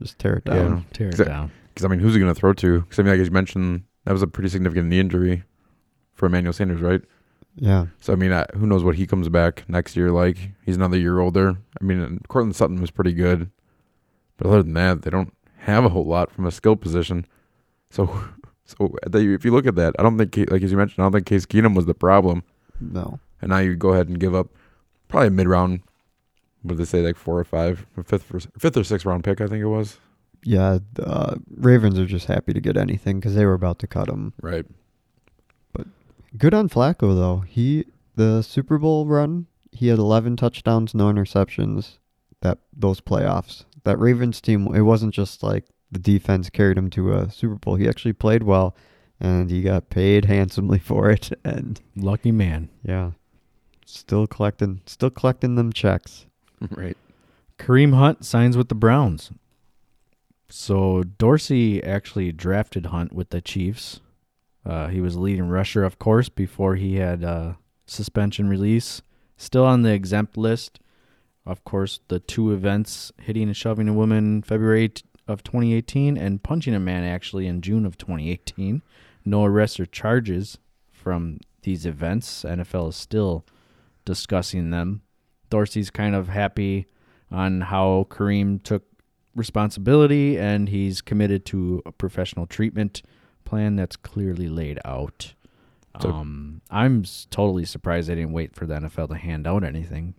[0.00, 0.54] just tear it Yeah.
[0.54, 0.84] down.
[0.92, 1.50] Tear it Exact- down.
[1.68, 2.80] Because I mean, who's he going to throw to?
[2.80, 5.44] Because I mean, like you mentioned, that was a pretty significant knee injury
[6.12, 7.02] for Emmanuel Sanders, right?
[7.54, 10.52] Yeah, So I mean, I, who knows what he comes back next year like?
[10.64, 11.58] He's another year older.
[11.80, 13.50] I mean, Courtland Sutton was pretty good,
[14.38, 17.26] but other than that, they don't have a whole lot from a skill position.
[17.90, 18.24] So,
[18.64, 21.12] so if you look at that, I don't think, like as you mentioned, I don't
[21.12, 22.42] think Case Keenum was the problem.
[22.80, 23.20] no.
[23.40, 24.48] And now you go ahead and give up
[25.08, 25.80] probably a mid round.
[26.62, 29.24] What did they say, like four or five, or fifth, or, fifth or sixth round
[29.24, 29.40] pick?
[29.40, 29.98] I think it was.
[30.44, 34.08] Yeah, uh, Ravens are just happy to get anything because they were about to cut
[34.08, 34.32] him.
[34.40, 34.64] Right.
[36.36, 37.40] Good on Flacco though.
[37.46, 41.98] He the Super Bowl run, he had 11 touchdowns, no interceptions.
[42.40, 43.64] That those playoffs.
[43.84, 47.76] That Ravens team, it wasn't just like the defense carried him to a Super Bowl.
[47.76, 48.76] He actually played well,
[49.20, 51.30] and he got paid handsomely for it.
[51.44, 52.68] And Lucky man.
[52.84, 53.12] yeah,
[53.86, 56.26] still collecting, still collecting them checks.
[56.70, 56.96] right.
[57.58, 59.30] Kareem Hunt signs with the Browns.
[60.48, 64.00] So Dorsey actually drafted Hunt with the Chiefs.
[64.64, 67.54] Uh, he was leading rusher, of course, before he had uh,
[67.86, 69.02] suspension release.
[69.36, 70.78] Still on the exempt list.
[71.44, 74.92] Of course, the two events hitting and shoving a woman February
[75.26, 78.82] of 2018 and punching a man actually in June of 2018.
[79.24, 80.58] No arrests or charges
[80.90, 82.44] from these events.
[82.44, 83.44] NFL is still
[84.04, 85.02] discussing them.
[85.50, 86.86] Dorsey's kind of happy
[87.30, 88.84] on how Kareem took
[89.34, 93.02] responsibility and he's committed to a professional treatment
[93.44, 95.34] plan that's clearly laid out.
[96.00, 100.14] So- Um, I'm totally surprised they didn't wait for the NFL to hand out anything.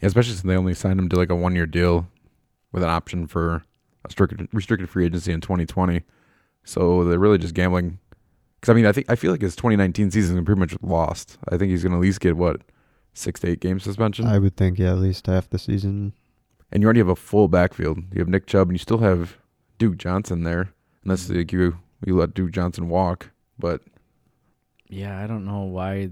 [0.00, 2.08] Yeah, especially since they only signed him to like a one year deal
[2.72, 3.62] with an option for a
[4.04, 6.02] restricted, restricted free agency in 2020.
[6.64, 7.98] So they're really just gambling.
[8.60, 11.38] Because I mean, I think I feel like his 2019 season is pretty much lost.
[11.48, 12.60] I think he's going to at least get what
[13.14, 14.26] six to eight game suspension.
[14.26, 16.12] I would think, yeah, at least half the season.
[16.70, 17.98] and you already have a full backfield.
[18.12, 19.38] You have Nick Chubb, and you still have
[19.78, 20.72] Duke Johnson there,
[21.04, 23.30] unless like, you you let Duke Johnson walk.
[23.58, 23.82] But
[24.88, 26.10] Yeah, I don't know why.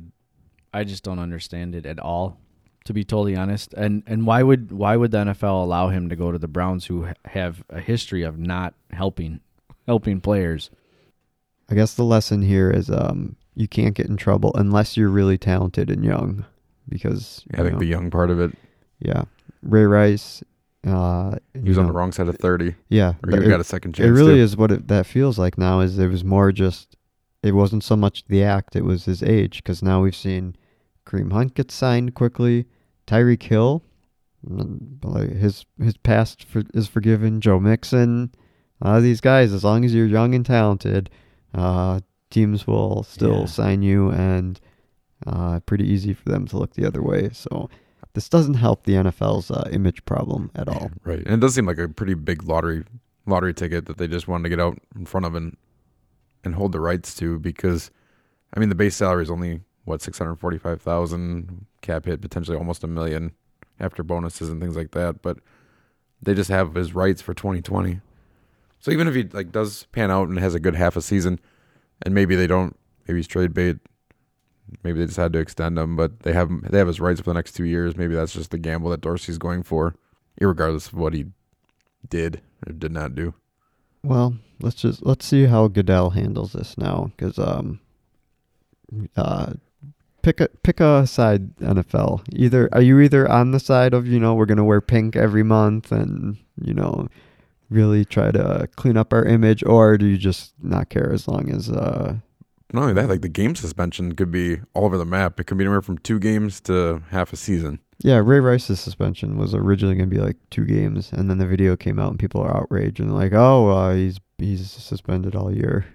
[0.74, 2.38] I just don't understand it at all,
[2.84, 3.72] to be totally honest.
[3.74, 6.86] And and why would why would the NFL allow him to go to the Browns,
[6.86, 9.40] who have a history of not helping
[9.86, 10.70] helping players?
[11.68, 15.38] I guess the lesson here is um, you can't get in trouble unless you're really
[15.38, 16.44] talented and young,
[16.88, 18.52] because yeah, I think know, the young part of it,
[19.00, 19.24] yeah,
[19.62, 20.42] Ray Rice.
[20.86, 23.60] Uh, he was on the wrong side of 30, Yeah, or but he it, got
[23.60, 24.06] a second chance.
[24.06, 24.40] it really too.
[24.40, 25.80] is what it, that feels like now.
[25.80, 26.96] Is it was more just
[27.42, 29.56] it wasn't so much the act; it was his age.
[29.62, 30.54] Because now we've seen
[31.04, 32.66] Kareem Hunt get signed quickly,
[33.06, 33.82] Tyreek Hill,
[34.48, 37.40] mm, his his past for, is forgiven.
[37.40, 38.30] Joe Mixon,
[38.80, 41.10] a lot of these guys, as long as you're young and talented,
[41.54, 43.46] uh, teams will still Yeah.
[43.46, 44.60] sign you, and
[45.26, 47.30] uh, pretty easy for them to look the other way.
[47.32, 47.68] So.
[48.16, 50.90] This doesn't help the NFL's uh, image problem at all.
[51.04, 51.18] Right.
[51.18, 52.82] And it does seem like a pretty big lottery
[53.26, 55.54] lottery ticket that they just wanted to get out in front of and
[56.42, 57.90] and hold the rights to because
[58.54, 62.22] I mean the base salary is only what six hundred forty five thousand cap hit
[62.22, 63.32] potentially almost a million
[63.78, 65.36] after bonuses and things like that but
[66.22, 68.00] they just have his rights for 2020
[68.80, 71.38] so even if he like does pan out and has a good half a season
[72.00, 73.76] and maybe they don't maybe he's trade bait
[74.82, 77.34] maybe they had to extend him but they have they have his rights for the
[77.34, 79.94] next two years maybe that's just the gamble that Dorsey's going for
[80.40, 81.26] regardless of what he
[82.08, 83.34] did or did not do.
[84.02, 87.80] Well, let's just let's see how Goodell handles this now, because um,
[89.16, 89.54] uh,
[90.22, 92.22] pick a pick a side NFL.
[92.32, 95.42] Either are you either on the side of you know we're gonna wear pink every
[95.42, 97.08] month and you know
[97.68, 101.50] really try to clean up our image, or do you just not care as long
[101.50, 102.16] as uh
[102.72, 105.38] Not only that, like the game suspension could be all over the map.
[105.38, 107.78] It could be anywhere from two games to half a season.
[107.98, 111.76] yeah Ray Rice's suspension was originally gonna be like two games, and then the video
[111.76, 115.86] came out and people are outraged and like oh uh, he's he's suspended all year.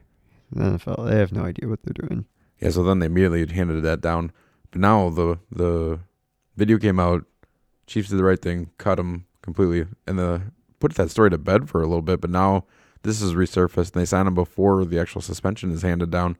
[0.52, 2.26] The NFL they have no idea what they're doing.
[2.60, 4.32] Yeah, so then they immediately handed that down.
[4.72, 6.00] But now the the
[6.56, 7.26] video came out.
[7.88, 10.42] Chiefs did the right thing, cut him completely, and the
[10.80, 12.22] put that story to bed for a little bit.
[12.22, 12.66] But now
[13.04, 16.38] this is resurfaced, and they signed him before the actual suspension is handed down.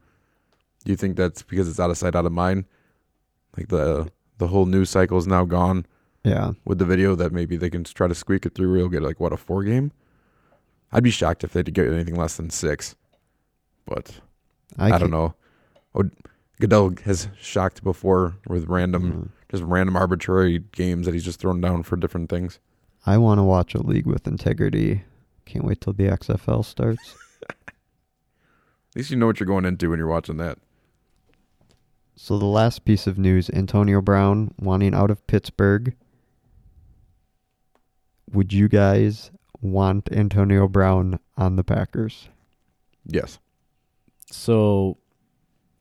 [0.86, 2.66] Do you think that's because it's out of sight, out of mind?
[3.58, 5.86] Like the the whole news cycle is now gone
[6.24, 6.54] Yeah.
[6.66, 8.72] with the video that maybe they can try to squeak it through.
[8.72, 9.92] We'll get like what a four game.
[10.92, 12.96] I'd be shocked if they did get anything less than six,
[13.86, 14.20] but
[14.80, 15.36] I, can't- don't know.
[15.94, 16.10] Oh,
[16.60, 19.30] Goodell has shocked before with random, Mm.
[19.52, 22.60] just random arbitrary games that he's just thrown down for different things.
[23.06, 25.04] I want to watch a league with integrity.
[25.46, 27.16] Can't wait till the XFL starts.
[27.50, 30.58] At least you know what you're going into when you're watching that.
[32.16, 35.96] So the last piece of news: Antonio Brown wanting out of Pittsburgh.
[38.32, 39.32] Would you guys
[39.62, 42.30] want Antonio Brown on the Packers?
[43.06, 43.40] Yes.
[44.32, 44.98] So,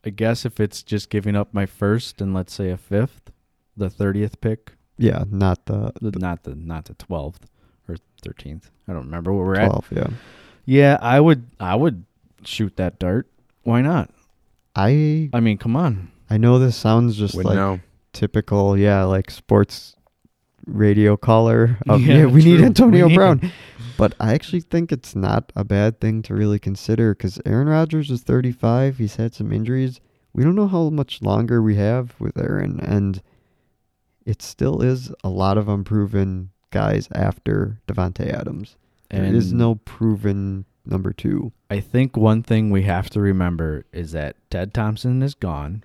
[0.05, 3.31] I guess if it's just giving up my first and let's say a fifth,
[3.77, 7.47] the thirtieth pick, Yeah, not the, the, not the not the twelfth
[7.89, 8.71] or thirteenth.
[8.89, 9.69] I don't remember where we're at.
[9.69, 9.89] twelve.
[9.95, 10.09] Yeah,
[10.65, 12.05] Yeah, I would I would
[12.45, 13.29] shoot that dart.
[13.63, 14.11] Why not?
[14.75, 16.11] I I mean, come on.
[16.31, 17.81] I know this sounds just Win like now.
[18.13, 19.97] typical, yeah, like sports
[20.67, 22.61] radio caller of yeah, Yeah, we need.
[22.61, 23.39] Antonio We Brown.
[23.41, 23.53] him.
[23.97, 28.11] But I actually think it's not a bad thing to really consider because Aaron Rodgers
[28.11, 28.97] is 35.
[28.99, 30.01] He's had some injuries.
[30.33, 33.21] We don't know how much longer we have with Aaron, and
[34.25, 38.77] it still is a lot of unproven guys after Davante Adams.
[39.11, 41.53] And there is no proven number two.
[41.69, 45.83] I think one thing we have to remember is that Ted Thompson is gone,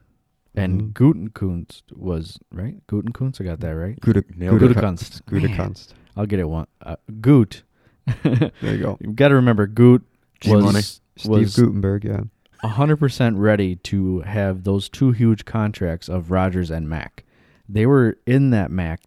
[0.56, 0.94] and Mhm.
[0.94, 2.76] Gutenkunst was right.
[2.88, 4.00] Gutenkunst, I got that right.
[4.02, 4.72] Guda, Nailed it.
[4.72, 5.22] Gutekunst.
[5.24, 5.90] Gutekunst.
[6.18, 6.68] I'll get it one.
[6.82, 7.64] Uh, Goot.
[8.24, 8.98] There you go.
[9.02, 10.04] You've got to remember Goot
[10.42, 10.66] G-Money.
[10.66, 12.22] was Steve was Guttenberg, yeah.
[12.64, 17.24] hundred percent ready to have those two huge contracts of Rodgers and Mack.
[17.68, 19.02] They were in that Mack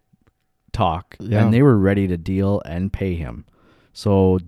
[0.71, 1.43] talk, Yeah.
[1.43, 3.45] and they were ready to deal and pay him.
[3.93, 4.39] So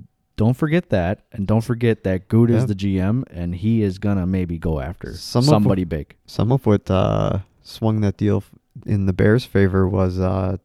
[0.44, 2.58] don't forget that, and don't forget that Good Yeah.
[2.58, 6.16] is the GM, and he is gonna maybe go after Some of somebody big.
[6.26, 8.52] Some of what uh, swung that deal f-
[8.86, 10.58] in the Bears' favor was uh,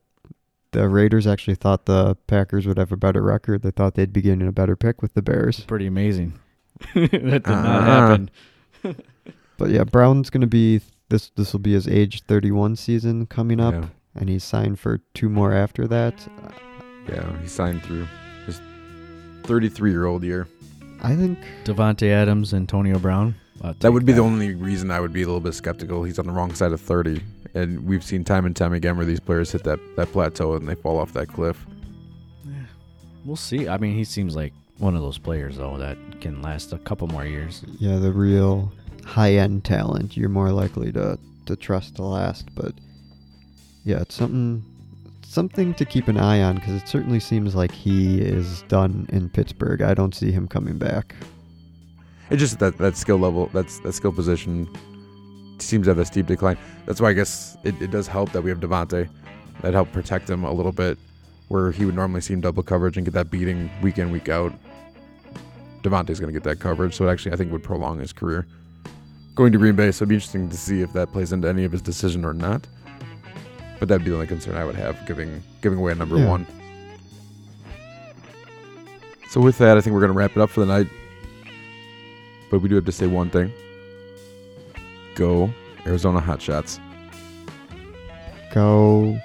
[0.72, 3.60] the Raiders actually thought the Packers would have a better record.
[3.62, 5.60] They thought they'd be getting a better pick with the Bears.
[5.60, 6.32] Pretty amazing.
[6.94, 7.82] that did not Uh-huh.
[7.82, 8.30] happen.
[9.58, 11.30] But yeah, Brown's going to be this.
[11.36, 13.86] This will be his age 31 season coming up, Yeah.
[14.14, 16.14] and he's signed for two more after that.
[17.08, 18.08] Yeah, he signed through his
[19.46, 20.48] 33 year old year.
[21.02, 23.34] I think Davante Adams, Antonio Brown.
[23.62, 26.02] Uh, that would be the uh, only reason I would be a little bit skeptical.
[26.04, 27.22] He's on the wrong side of 30.
[27.54, 30.68] And we've seen time and time again where these players hit that, that plateau and
[30.68, 31.64] they fall off that cliff.
[32.44, 32.52] Yeah.
[33.24, 33.68] We'll see.
[33.68, 37.08] I mean, he seems like one of those players though that can last a couple
[37.08, 37.64] more years.
[37.78, 38.70] yeah, the real
[39.04, 42.54] high end talent you're more likely to to trust to last.
[42.54, 42.74] But
[43.84, 44.62] yeah, it's something
[45.28, 49.28] something to keep an eye on because it certainly seems like he is done in
[49.28, 49.82] Pittsburgh.
[49.82, 51.14] I don't see him coming back.
[52.30, 54.68] It's just that, that skill level, that's that skill position
[55.58, 56.58] seems to have a steep decline.
[56.86, 59.08] That's why I guess it, it does help that we have Davante.
[59.62, 60.98] That helped protect him a little bit
[61.48, 64.28] where he would normally see him double coverage and get that beating week in, week
[64.28, 64.52] out.
[65.82, 68.46] Davante's going to get that coverage, so it actually I think would prolong his career.
[69.34, 71.64] Going to Green Bay, so it'd be interesting to see if that plays into any
[71.64, 72.66] of his decision or not.
[73.78, 76.28] But that'd be the only concern I would have giving giving away a number Yeah.
[76.28, 76.46] one.
[79.30, 80.88] So with that, I think we're going to wrap it up for the night.
[82.50, 83.52] But we do have to say one thing.
[85.14, 85.50] Go
[85.86, 86.78] Arizona Hotshots.
[88.52, 89.18] Go.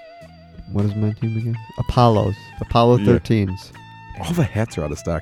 [0.72, 1.58] What is my team again?
[1.78, 2.36] Apollos.
[2.62, 3.06] Apollo Yeah.
[3.20, 3.72] 13s.
[4.22, 5.22] All the hats are out of stock.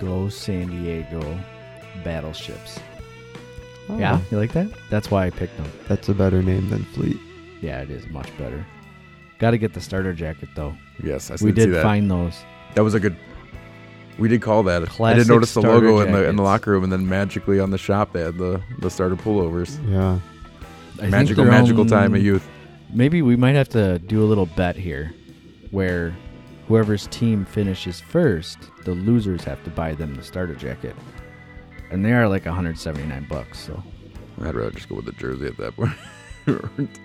[0.00, 1.38] Go San Diego
[2.02, 2.78] battleships.
[3.88, 4.68] Oh, Yeah, you like that?
[4.90, 5.70] That's why I picked them.
[5.88, 7.18] That's a better name than Fleet.
[7.60, 8.64] Yeah, it is much better.
[9.38, 10.74] Got to get the starter jacket though.
[11.02, 11.82] Yes, I we did see that.
[11.82, 12.44] find those.
[12.74, 13.16] That was a good.
[14.18, 14.82] We did call that.
[14.82, 17.08] I Classic did notice the starter logo in the in the locker room, and then
[17.08, 19.78] magically on the shop they had the the starter pullovers.
[19.90, 20.20] Yeah.
[21.02, 22.48] I magical, magical on- time of youth.
[22.92, 25.12] Maybe we might have to do a little bet here,
[25.72, 26.16] where
[26.68, 30.94] whoever's team finishes first, the losers have to buy them the starter jacket,
[31.90, 33.58] and they are like 179 bucks.
[33.58, 33.82] So,
[34.42, 36.88] I'd rather just go with the jersey at that point.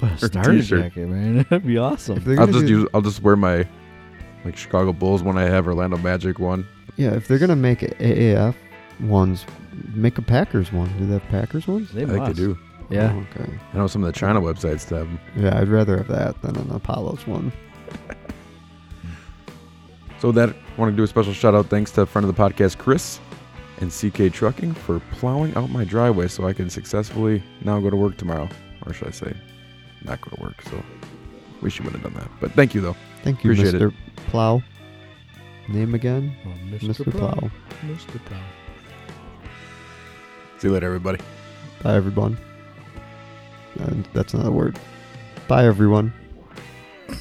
[0.00, 0.80] but a starter t-shirt.
[0.82, 2.22] jacket, man, that'd be awesome.
[2.38, 2.88] I'll just do- use.
[2.94, 3.66] I'll just wear my
[4.44, 6.66] like Chicago Bulls one I have, Orlando Magic one.
[6.96, 8.54] Yeah, if they're gonna make AAF
[9.00, 9.44] ones,
[9.94, 10.88] make a Packers one.
[10.98, 11.90] Do they have Packers ones?
[11.92, 12.36] They I think they must.
[12.36, 12.58] do.
[12.88, 13.58] Yeah, Oh, okay.
[13.72, 15.18] I know some of the China websites have them.
[15.36, 17.52] Yeah, I'd rather have that than an Apollos one.
[20.18, 22.34] So that, I want to do a special shout out thanks to a friend of
[22.34, 23.20] the podcast, Chris,
[23.80, 27.96] and CK Trucking for plowing out my driveway so I can successfully now go to
[27.96, 28.48] work tomorrow.
[28.86, 29.36] Or should I say,
[30.04, 30.62] not going to work.
[30.62, 30.82] So
[31.60, 32.30] we should wouldn't have done that.
[32.40, 32.96] But thank you though.
[33.22, 33.92] Thank you, Appreciate Mr.
[34.28, 34.62] Plow.
[35.68, 36.34] Name again?
[36.46, 37.10] Oh, Mr.
[37.10, 37.50] Plow.
[37.86, 38.24] Mr.
[38.24, 38.40] Plow.
[40.58, 41.18] See you later, everybody.
[41.82, 42.38] Bye, everyone.
[43.80, 44.78] And that's not a word.
[45.48, 46.12] Bye, everyone.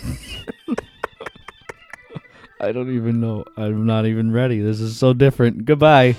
[2.61, 3.45] I don't even know.
[3.57, 4.59] I'm not even ready.
[4.59, 5.65] This is so different.
[5.65, 6.15] Goodbye.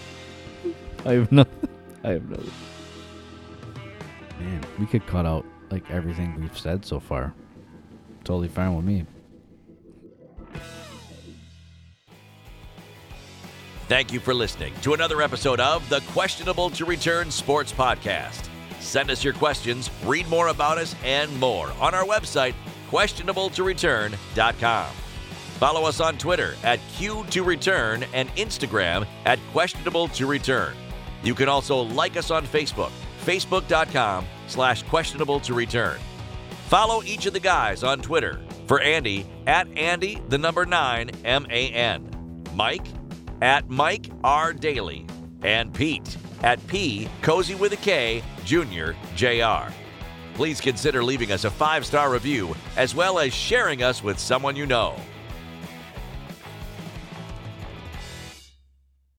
[1.04, 1.46] I have no.
[2.04, 2.42] I have no.
[4.38, 7.34] Man, we could cut out like everything we've said so far.
[8.24, 9.06] Totally fine with me.
[13.88, 18.48] Thank you for listening to another episode of the Questionable to Return Sports Podcast.
[18.80, 22.54] Send us your questions, read more about us, and more on our website,
[22.90, 24.92] questionabletoreturn.com.
[25.58, 30.74] Follow us on Twitter at Q2Return and Instagram at Questionable to Return.
[31.22, 32.90] You can also like us on Facebook,
[33.24, 35.98] facebook.com slash questionable to return.
[36.68, 38.40] Follow each of the guys on Twitter.
[38.66, 42.44] For Andy, at Andy, the number 9, M A N.
[42.54, 42.86] Mike,
[43.40, 44.52] at Mike R.
[44.52, 45.06] Daly.
[45.42, 47.08] And Pete, at P.
[47.22, 49.72] Cozy with a K, Junior, JR.
[50.34, 54.56] Please consider leaving us a five star review as well as sharing us with someone
[54.56, 54.96] you know.